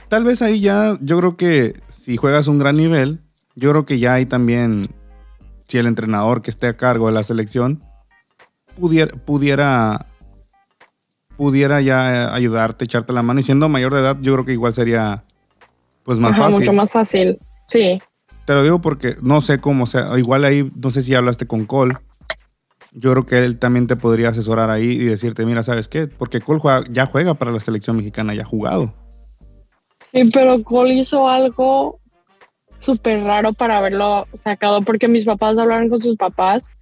[0.08, 3.20] Tal vez ahí ya, yo creo que si juegas un gran nivel,
[3.54, 4.90] yo creo que ya hay también,
[5.72, 7.82] si el entrenador que esté a cargo de la selección
[8.78, 10.04] pudiera, pudiera,
[11.38, 13.40] pudiera ya ayudarte, echarte la mano.
[13.40, 15.24] Y siendo mayor de edad, yo creo que igual sería
[16.02, 16.58] pues más fácil.
[16.58, 17.98] Mucho más fácil, sí.
[18.44, 21.46] Te lo digo porque no sé cómo, o sea, igual ahí, no sé si hablaste
[21.46, 21.96] con Cole.
[22.90, 26.06] Yo creo que él también te podría asesorar ahí y decirte, mira, ¿sabes qué?
[26.06, 26.60] Porque Cole
[26.90, 28.92] ya juega para la selección mexicana, ya ha jugado.
[30.04, 32.01] Sí, pero Cole hizo algo
[32.82, 36.74] súper raro para haberlo sacado, porque mis papás hablaron con sus papás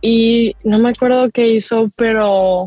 [0.00, 2.66] y no me acuerdo qué hizo, pero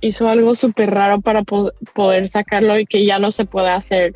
[0.00, 4.14] hizo algo súper raro para poder sacarlo y que ya no se puede hacer.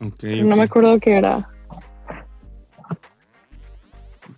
[0.00, 1.50] No me acuerdo qué era.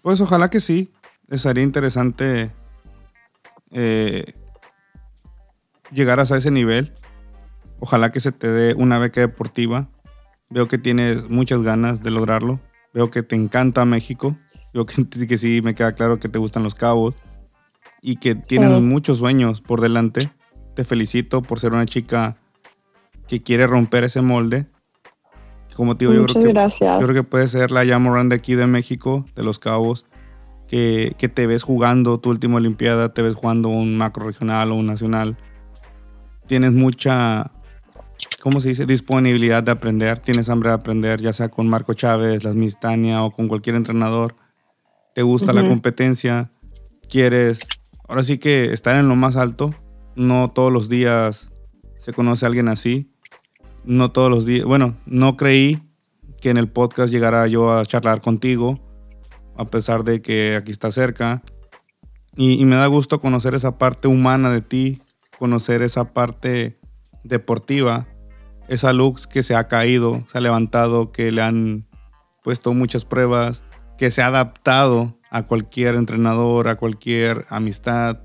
[0.02, 0.92] Pues ojalá que sí.
[1.28, 2.52] Sería interesante
[3.72, 4.24] eh,
[5.90, 6.92] llegaras a ese nivel.
[7.78, 9.88] Ojalá que se te dé una beca deportiva.
[10.48, 12.60] Veo que tienes muchas ganas de lograrlo.
[12.94, 14.36] Veo que te encanta México.
[14.72, 17.14] Veo que, que sí, me queda claro que te gustan los cabos
[18.02, 20.30] y que tienes muchos sueños por delante.
[20.74, 22.36] Te felicito por ser una chica
[23.26, 24.66] que quiere romper ese molde.
[25.74, 28.54] Como te digo, yo creo, que, yo creo que puede ser la Yamoran de aquí
[28.54, 30.06] de México, de los Cabos,
[30.68, 34.76] que, que, te ves jugando tu última Olimpiada, te ves jugando un macro regional o
[34.76, 35.36] un nacional.
[36.46, 37.50] Tienes mucha,
[38.46, 38.86] ¿cómo se dice?
[38.86, 43.32] Disponibilidad de aprender, tienes hambre de aprender, ya sea con Marco Chávez, las Mistania o
[43.32, 44.36] con cualquier entrenador.
[45.16, 46.52] Te gusta la competencia,
[47.10, 47.58] quieres,
[48.08, 49.74] ahora sí que estar en lo más alto.
[50.14, 51.50] No todos los días
[51.98, 53.10] se conoce a alguien así.
[53.82, 55.82] No todos los días, bueno, no creí
[56.40, 58.78] que en el podcast llegara yo a charlar contigo
[59.56, 61.42] a pesar de que aquí está cerca.
[62.36, 65.02] Y, me da gusto conocer esa parte humana de ti,
[65.36, 66.78] conocer esa parte
[67.24, 68.06] deportiva,
[68.68, 71.86] esa Lux que se ha caído, se ha levantado, que le han
[72.42, 73.62] puesto muchas pruebas,
[73.98, 78.20] que se ha adaptado a cualquier entrenador, a cualquier amistad,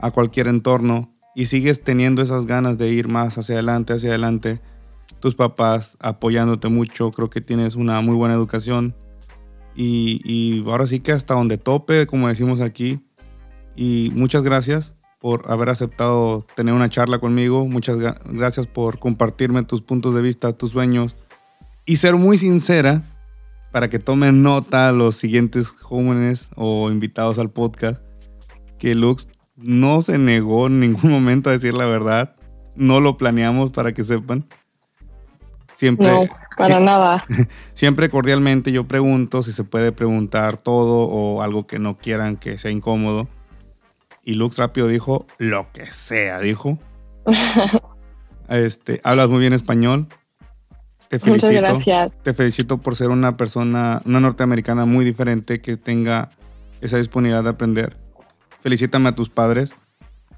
[0.00, 4.60] a cualquier entorno y sigues teniendo esas ganas de ir más hacia adelante, hacia adelante.
[5.20, 8.94] Tus papás apoyándote mucho, creo que tienes una muy buena educación
[9.74, 13.00] y, ahora sí que hasta donde tope, como decimos aquí.
[13.76, 17.64] Y muchas gracias por haber aceptado tener una charla conmigo.
[17.66, 17.96] Muchas
[18.26, 21.16] gracias por compartirme tus puntos de vista, tus sueños
[21.86, 23.02] y ser muy sincera
[23.72, 28.02] para que tomen nota los siguientes jóvenes o invitados al podcast
[28.78, 32.36] que Lux no se negó en ningún momento a decir la verdad.
[32.76, 34.46] No lo planeamos para que sepan.
[35.76, 36.24] Siempre, no,
[36.58, 37.24] para nada.
[37.72, 42.58] Siempre cordialmente yo pregunto si se puede preguntar todo o algo que no quieran que
[42.58, 43.26] sea incómodo.
[44.24, 46.78] Y Lux rápido dijo, lo que sea, dijo.
[48.48, 50.08] este, hablas muy bien español.
[51.08, 51.46] Te felicito.
[51.46, 52.22] Muchas gracias.
[52.22, 56.30] Te felicito por ser una persona, una norteamericana muy diferente que tenga
[56.80, 57.96] esa disponibilidad de aprender.
[58.60, 59.74] Felicítame a tus padres,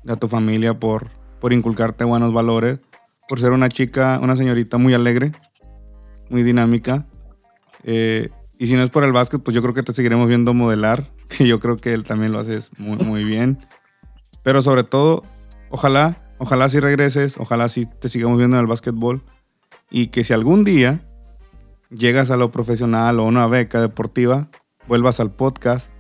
[0.09, 1.11] a tu familia por,
[1.41, 2.81] por inculcarte buenos valores
[3.29, 5.33] por ser una chica, una señorita muy alegre,
[6.31, 7.07] muy dinámica.
[7.85, 10.55] Eh, y si no es por el básquet, pues yo creo que te seguiremos viendo
[10.55, 13.59] modelar, que yo creo que él también lo haces muy, muy bien.
[14.43, 15.23] Pero sobre todo,
[15.71, 19.23] ojalá, ojalá si regreses, ojalá si te sigamos viendo en el básquetbol
[19.91, 21.07] y que si algún día
[21.91, 24.49] llegas a lo profesional o una beca deportiva,
[24.89, 25.93] vuelvas al podcast,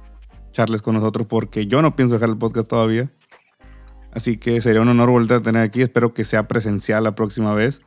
[0.53, 3.11] charles con nosotros, porque yo no pienso dejar el podcast todavía.
[4.13, 5.83] Así que sería un honor volver a tener aquí.
[5.83, 7.83] Espero que sea presencial la próxima vez.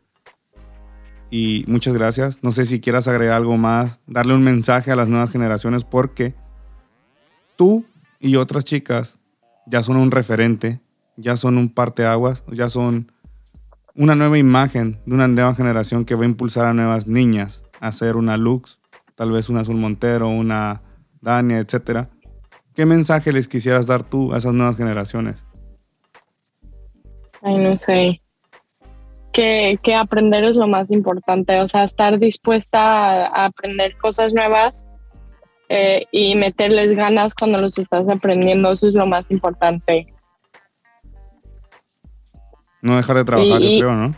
[1.31, 2.43] Y muchas gracias.
[2.43, 6.35] No sé si quieras agregar algo más, darle un mensaje a las nuevas generaciones porque
[7.59, 7.85] tú
[8.21, 9.19] y otras chicas
[9.65, 10.79] ya son un referente,
[11.17, 13.11] ya son un parteaguas, ya son
[13.95, 17.91] una nueva imagen de una nueva generación que va a impulsar a nuevas niñas a
[17.91, 18.79] ser una Lux,
[19.15, 20.81] tal vez una Azul Montero, una
[21.19, 22.07] Dania, etc.
[22.73, 25.43] ¿Qué mensaje les quisieras dar tú a esas nuevas generaciones?
[27.41, 28.21] Ay, no sé.
[29.33, 34.88] Que, aprender es lo más importante, o sea, estar dispuesta a, aprender cosas nuevas
[35.69, 40.07] eh, y meterles ganas cuando los estás aprendiendo, eso es lo más importante.
[42.81, 44.15] No dejar de trabajar, yo creo, ¿no?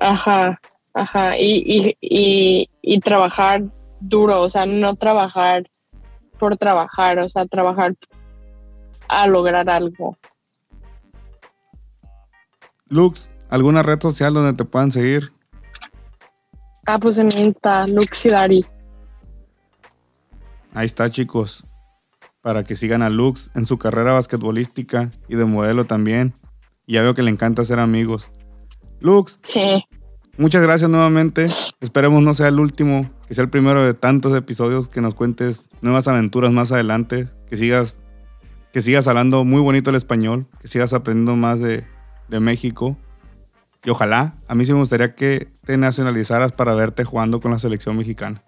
[0.00, 0.60] Ajá,
[0.94, 3.62] ajá, y, y, y trabajar
[4.00, 5.64] duro, o sea, no trabajar
[6.38, 7.94] por trabajar, o sea, trabajar
[9.08, 10.16] a lograr algo.
[12.88, 15.30] Lux, ¿alguna red social donde te puedan seguir?
[16.86, 18.64] Ah, pues en mi Insta, Luxidari.
[20.78, 21.64] Ahí está, chicos.
[22.40, 26.34] Para que sigan a Lux en su carrera basquetbolística y de modelo también.
[26.86, 28.30] ya veo que le encanta ser amigos.
[29.00, 29.40] Lux.
[29.42, 29.82] Sí.
[30.36, 31.48] Muchas gracias nuevamente.
[31.80, 35.68] Esperemos no sea el último, que sea el primero de tantos episodios que nos cuentes
[35.80, 37.98] nuevas aventuras más adelante, que sigas
[38.72, 41.88] que sigas hablando muy bonito el español, que sigas aprendiendo más de,
[42.28, 42.96] de México.
[43.82, 47.58] Y ojalá, a mí sí me gustaría que te nacionalizaras para verte jugando con la
[47.58, 48.44] selección mexicana.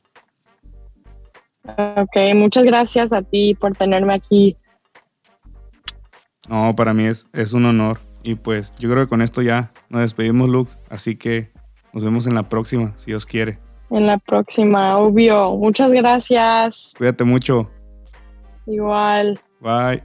[1.64, 4.56] Ok, muchas gracias a ti por tenerme aquí.
[6.48, 8.00] No, para mí es, es un honor.
[8.22, 10.78] Y pues yo creo que con esto ya nos despedimos, Lux.
[10.88, 11.50] Así que
[11.92, 13.58] nos vemos en la próxima, si Dios quiere.
[13.90, 15.56] En la próxima, obvio.
[15.56, 16.94] Muchas gracias.
[16.96, 17.70] Cuídate mucho.
[18.66, 19.40] Igual.
[19.60, 20.02] Bye.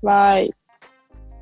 [0.00, 0.54] Bye.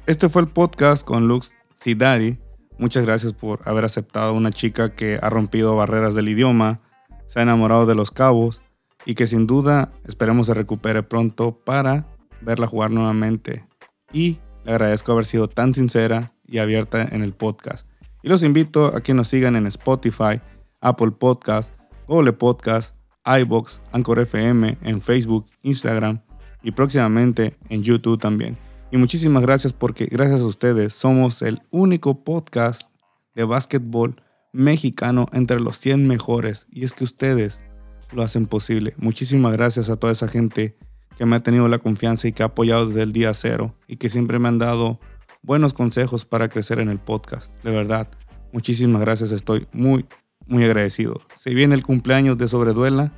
[0.06, 2.38] este fue el podcast con Lux Sidari.
[2.78, 6.80] Muchas gracias por haber aceptado a una chica que ha rompido barreras del idioma,
[7.26, 8.60] se ha enamorado de los cabos
[9.06, 12.06] y que sin duda esperemos se recupere pronto para
[12.42, 13.64] verla jugar nuevamente.
[14.12, 17.86] Y le agradezco haber sido tan sincera y abierta en el podcast.
[18.22, 20.40] Y los invito a que nos sigan en Spotify,
[20.80, 21.72] Apple Podcast,
[22.08, 26.20] Google Podcast, iBox, Anchor FM, en Facebook, Instagram
[26.62, 28.58] y próximamente en YouTube también.
[28.90, 32.82] Y muchísimas gracias porque gracias a ustedes somos el único podcast
[33.34, 36.66] de básquetbol mexicano entre los 100 mejores.
[36.70, 37.62] Y es que ustedes
[38.12, 38.94] lo hacen posible.
[38.98, 40.76] Muchísimas gracias a toda esa gente
[41.16, 43.96] que me ha tenido la confianza y que ha apoyado desde el día cero y
[43.96, 45.00] que siempre me han dado
[45.42, 47.52] buenos consejos para crecer en el podcast.
[47.62, 48.08] De verdad,
[48.52, 49.32] muchísimas gracias.
[49.32, 50.06] Estoy muy,
[50.46, 51.20] muy agradecido.
[51.34, 53.12] Se viene el cumpleaños de Sobreduela.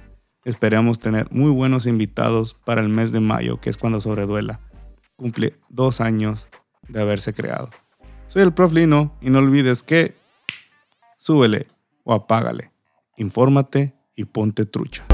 [0.45, 4.61] Esperamos tener muy buenos invitados para el mes de mayo, que es cuando Sobreduela
[5.16, 6.49] cumple dos años
[6.89, 7.68] de haberse creado.
[8.28, 10.14] Soy el Prof Lino y no olvides que
[11.16, 11.66] súbele
[12.05, 12.70] o apágale.
[13.16, 15.07] Infórmate y ponte trucha.